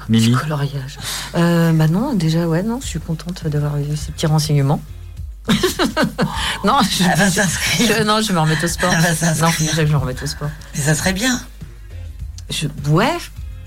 Mimi. 0.09 0.33
Coloriage. 0.33 0.97
Euh, 1.35 1.73
bah 1.75 1.89
non, 1.89 2.15
déjà, 2.15 2.47
ouais, 2.49 2.63
non, 2.63 2.79
je 2.81 2.87
suis 2.87 3.01
contente 3.01 3.47
d'avoir 3.47 3.77
eu 3.77 3.85
ces 3.95 4.13
petits 4.13 4.27
renseignements. 4.27 4.81
Non, 6.65 6.79
je, 6.83 7.05
Elle 7.05 7.19
va 7.19 7.31
s'inscrire. 7.31 7.97
je- 7.99 8.03
non, 8.03 8.21
je 8.21 8.29
vais 8.29 8.35
me 8.35 8.41
remettre 8.41 8.65
au 8.65 8.69
sport. 8.69 8.91
Elle 8.93 9.01
va 9.01 9.15
s'inscrire. 9.15 9.49
Non, 9.49 9.53
je 9.73 9.81
vais 9.83 9.87
me 9.87 9.97
remettre 9.97 10.23
au 10.23 10.27
sport. 10.27 10.49
Mais 10.75 10.81
ça 10.83 10.95
serait 10.95 11.13
bien. 11.13 11.41
Je, 12.51 12.67
ouais, 12.91 13.13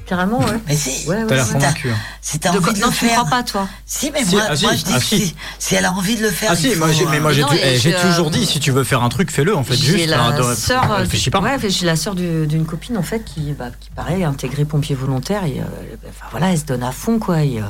carrément, 0.05 0.39
ouais. 0.39 0.59
Mais 0.67 0.75
si. 0.75 1.07
Ouais, 1.07 1.17
ouais, 1.17 1.25
T'as 1.27 1.35
l'air 1.35 1.45
ouais. 1.47 1.53
convaincu. 1.53 1.89
hein. 1.91 1.95
Si 2.21 2.39
t'as 2.39 2.49
envie 2.51 2.59
quoi- 2.61 2.73
de 2.73 2.79
non, 2.79 2.87
le 2.87 2.93
tu 2.93 3.05
ne 3.05 3.09
faire. 3.09 3.19
crois 3.19 3.29
pas, 3.29 3.43
toi 3.43 3.67
Si, 3.85 4.11
mais 4.11 4.23
Si, 4.23 4.35
moi, 4.35 4.43
ah, 4.49 4.55
si, 4.55 4.63
moi 4.65 4.75
je 4.75 4.83
dis 4.83 4.91
ah, 4.95 4.99
que 4.99 5.03
si. 5.05 5.19
si, 5.27 5.35
si 5.59 5.75
elle 5.75 5.85
a 5.85 5.93
envie 5.93 6.15
de 6.15 6.21
le 6.23 6.31
faire. 6.31 6.51
Ah 6.51 6.55
si, 6.55 6.71
faut, 6.71 6.79
moi 6.79 6.91
j'ai, 6.91 7.05
mais 7.05 7.19
moi 7.19 7.31
euh, 7.31 7.33
j'ai, 7.33 7.41
Non, 7.41 7.47
tu- 7.49 7.55
et 7.57 7.77
j'ai 7.77 7.91
je- 7.91 8.07
toujours 8.07 8.29
dit, 8.31 8.45
si 8.45 8.59
tu 8.59 8.71
veux 8.71 8.83
faire 8.83 9.03
un 9.03 9.09
truc, 9.09 9.31
fais-le 9.31 9.55
en 9.55 9.63
fait. 9.63 9.75
J'ai 9.75 9.97
Juste, 9.97 10.07
la 10.09 10.21
hein, 10.23 10.37
de- 10.37 10.55
sœur, 10.55 10.91
euh, 10.91 10.95
réfléchis 10.97 11.29
pas. 11.29 11.39
ouais, 11.41 11.57
j'ai 11.69 11.85
la 11.85 11.95
sœur 11.95 12.15
du- 12.15 12.47
d'une 12.47 12.65
copine 12.65 12.97
en 12.97 13.03
fait 13.03 13.23
qui, 13.23 13.53
bah, 13.53 13.65
qui 13.79 13.89
pareil, 13.91 14.23
intégrée 14.23 14.65
pompier 14.65 14.95
volontaire 14.95 15.43
et 15.45 15.59
euh, 15.59 15.95
enfin, 16.09 16.25
voilà, 16.31 16.51
elle 16.51 16.59
se 16.59 16.65
donne 16.65 16.83
à 16.83 16.91
fond 16.91 17.19
quoi. 17.19 17.43
Et, 17.43 17.59
euh, 17.59 17.63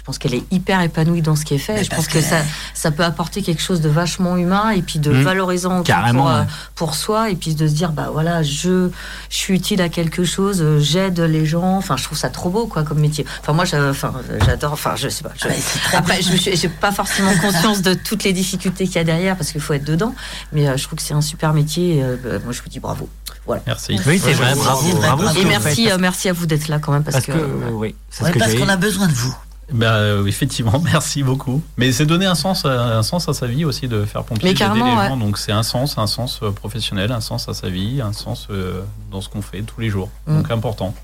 je 0.00 0.04
pense 0.06 0.16
qu'elle 0.16 0.32
est 0.32 0.42
hyper 0.50 0.80
épanouie 0.80 1.20
dans 1.20 1.36
ce 1.36 1.44
qui 1.44 1.54
est 1.54 1.58
fait. 1.58 1.74
Mais 1.74 1.84
je 1.84 1.90
pense 1.90 2.08
que 2.08 2.14
que- 2.14 2.20
ça, 2.22 2.38
ça 2.72 2.90
peut 2.90 3.04
apporter 3.04 3.42
quelque 3.42 3.60
chose 3.60 3.82
de 3.82 3.90
vachement 3.90 4.38
humain 4.38 4.70
et 4.70 4.80
puis 4.80 4.98
de 4.98 5.10
Mmh. 5.12 5.22
valorisant 5.22 5.82
Carrément, 5.82 6.22
pour, 6.22 6.30
euh, 6.30 6.40
ouais. 6.40 6.46
pour 6.74 6.94
soi 6.94 7.28
et 7.30 7.36
puis 7.36 7.54
de 7.54 7.68
se 7.68 7.74
dire 7.74 7.92
bah 7.92 8.08
voilà, 8.10 8.42
je, 8.42 8.88
je 9.28 9.36
suis 9.36 9.54
utile 9.54 9.82
à 9.82 9.90
quelque 9.90 10.24
chose, 10.24 10.62
euh, 10.62 10.80
j'aide 10.80 11.20
les 11.20 11.44
gens. 11.44 11.76
Enfin, 11.76 11.98
je 11.98 12.04
trouve 12.04 12.16
ça 12.16 12.30
trop 12.30 12.48
beau 12.48 12.66
quoi 12.66 12.82
comme 12.82 12.98
métier. 12.98 13.26
Enfin 13.42 13.52
moi, 13.52 13.64
enfin, 13.90 14.14
j'adore. 14.46 14.72
Enfin, 14.72 14.94
je 14.96 15.08
sais 15.10 15.22
pas. 15.22 15.32
je- 15.36 15.48
Ah, 15.92 15.98
après, 15.98 16.18
bien. 16.20 16.36
je 16.42 16.56
j'ai 16.56 16.68
pas 16.70 16.92
forcément 16.92 17.32
conscience 17.36 17.82
de 17.82 17.92
toutes 17.92 18.24
les 18.24 18.32
difficultés 18.32 18.86
qu'il 18.86 18.96
y 18.96 18.98
a 19.00 19.04
derrière 19.04 19.36
parce 19.36 19.52
qu'il 19.52 19.60
faut 19.60 19.74
être 19.74 19.84
dedans. 19.84 20.14
Mais 20.54 20.66
euh, 20.66 20.78
je 20.78 20.84
trouve 20.84 20.96
que 20.98 21.04
c'est 21.04 21.12
un 21.14 21.20
super 21.20 21.52
métier. 21.52 21.98
et, 21.98 22.02
euh, 22.02 22.16
bah, 22.24 22.38
moi, 22.42 22.52
je 22.54 22.62
vous 22.62 22.68
dis 22.70 22.80
bravo. 22.80 23.06
Voilà. 23.46 23.62
Merci. 23.66 24.00
Oui, 24.06 24.18
c'est 24.22 24.32
vrai, 24.32 24.54
Ouais, 24.54 24.58
bravo, 24.58 25.28
Et 25.38 25.44
merci, 25.44 25.90
euh, 25.90 26.30
à 26.30 26.32
vous 26.32 26.46
d'être 26.46 26.68
là 26.68 26.78
quand 26.78 26.92
même 26.92 27.02
parce, 27.04 27.16
Parce 27.16 27.26
que, 27.26 27.32
que, 27.32 27.38
euh, 27.38 27.70
oui, 27.72 27.94
c'est 28.10 28.22
Ouais, 28.22 28.28
ce 28.30 28.34
que 28.34 28.38
parce 28.38 28.54
qu'on 28.54 28.68
a 28.68 28.76
besoin 28.76 29.06
de 29.08 29.12
vous. 29.12 29.34
Bah, 29.72 29.94
euh, 29.96 30.26
effectivement, 30.26 30.78
merci 30.84 31.22
beaucoup. 31.22 31.62
Mais 31.76 31.92
c'est 31.92 32.06
donner 32.06 32.26
un 32.26 32.34
sens, 32.34 32.64
à, 32.64 32.98
un 32.98 33.02
sens 33.02 33.28
à 33.28 33.34
sa 33.34 33.46
vie 33.46 33.64
aussi 33.64 33.88
de 33.88 34.04
faire 34.04 34.24
pompier, 34.24 34.48
Mais 34.50 34.54
d'aider 34.54 34.64
les 34.74 34.80
carrément, 34.80 35.08
gens. 35.08 35.16
Donc 35.16 35.38
c'est 35.38 35.52
un 35.52 35.62
sens, 35.62 35.98
un 35.98 36.06
sens 36.06 36.40
euh, 36.42 36.50
professionnel, 36.50 37.12
un 37.12 37.20
sens 37.20 37.48
à 37.48 37.54
sa 37.54 37.68
vie, 37.68 38.00
un 38.00 38.12
sens 38.12 38.48
euh, 38.50 38.82
dans 39.10 39.20
ce 39.20 39.28
qu'on 39.28 39.42
fait 39.42 39.62
tous 39.62 39.80
les 39.80 39.90
jours. 39.90 40.10
Mm. 40.26 40.36
Donc 40.38 40.50
important. 40.50 40.94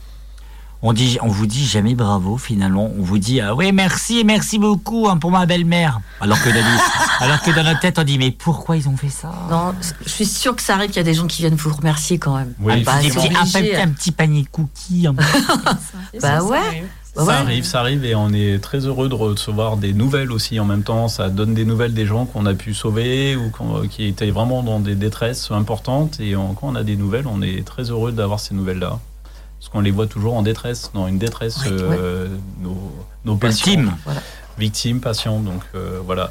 On, 0.82 0.92
dit, 0.92 1.16
on 1.22 1.28
vous 1.28 1.46
dit 1.46 1.64
jamais 1.66 1.94
bravo 1.94 2.36
finalement. 2.36 2.90
On 2.98 3.02
vous 3.02 3.18
dit 3.18 3.40
ah 3.40 3.54
oui 3.54 3.72
merci 3.72 4.24
merci 4.24 4.58
beaucoup 4.58 5.08
hein, 5.08 5.16
pour 5.16 5.30
ma 5.30 5.46
belle-mère. 5.46 6.00
Alors 6.20 6.40
que, 6.40 6.50
dans, 6.50 6.60
alors 7.24 7.40
que 7.40 7.50
dans 7.50 7.64
notre 7.64 7.80
tête 7.80 7.98
on 7.98 8.04
dit 8.04 8.18
mais 8.18 8.30
pourquoi 8.30 8.76
ils 8.76 8.86
ont 8.86 8.96
fait 8.96 9.08
ça? 9.08 9.32
Non, 9.50 9.74
je 10.04 10.08
suis 10.10 10.26
sûre 10.26 10.54
que 10.54 10.60
ça 10.62 10.74
arrive 10.74 10.88
qu'il 10.90 10.98
y 10.98 11.00
a 11.00 11.02
des 11.04 11.14
gens 11.14 11.26
qui 11.26 11.40
viennent 11.40 11.54
vous 11.54 11.72
remercier 11.72 12.18
quand 12.18 12.36
même. 12.36 12.52
Oui, 12.60 12.74
Ah, 12.76 12.82
bah, 12.84 12.92
un, 12.98 13.08
petit- 13.46 13.74
un 13.74 13.88
petit 13.88 14.12
panier 14.12 14.42
de 14.42 14.48
cookies. 14.48 15.06
un- 15.06 15.14
Bah 16.20 16.42
ouais. 16.44 16.84
Ça 17.16 17.24
ouais. 17.24 17.32
arrive, 17.32 17.64
ça 17.64 17.80
arrive 17.80 18.04
et 18.04 18.14
on 18.14 18.30
est 18.32 18.58
très 18.62 18.80
heureux 18.86 19.08
de 19.08 19.14
recevoir 19.14 19.76
des 19.78 19.92
nouvelles 19.94 20.30
aussi 20.30 20.60
en 20.60 20.64
même 20.64 20.82
temps. 20.82 21.08
Ça 21.08 21.28
donne 21.30 21.54
des 21.54 21.64
nouvelles 21.64 21.94
des 21.94 22.04
gens 22.06 22.26
qu'on 22.26 22.44
a 22.46 22.54
pu 22.54 22.74
sauver 22.74 23.36
ou 23.36 23.50
qui 23.88 24.04
étaient 24.04 24.30
vraiment 24.30 24.62
dans 24.62 24.80
des 24.80 24.94
détresses 24.94 25.50
importantes. 25.50 26.20
Et 26.20 26.36
on- 26.36 26.52
quand 26.54 26.68
on 26.68 26.74
a 26.74 26.82
des 26.84 26.96
nouvelles, 26.96 27.26
on 27.26 27.40
est 27.42 27.66
très 27.66 27.84
heureux 27.90 28.12
d'avoir 28.12 28.38
ces 28.40 28.54
nouvelles-là. 28.54 28.98
Parce 29.58 29.70
qu'on 29.70 29.80
les 29.80 29.90
voit 29.90 30.06
toujours 30.06 30.34
en 30.34 30.42
détresse, 30.42 30.90
dans 30.94 31.06
une 31.08 31.18
détresse, 31.18 31.58
Ouais, 31.64 31.68
euh, 31.72 32.28
nos, 32.60 32.76
nos 33.24 33.36
patients. 33.36 33.84
Voilà. 34.04 34.20
victimes, 34.58 35.00
patients. 35.00 35.40
Donc 35.40 35.62
euh, 35.74 35.98
voilà, 36.04 36.30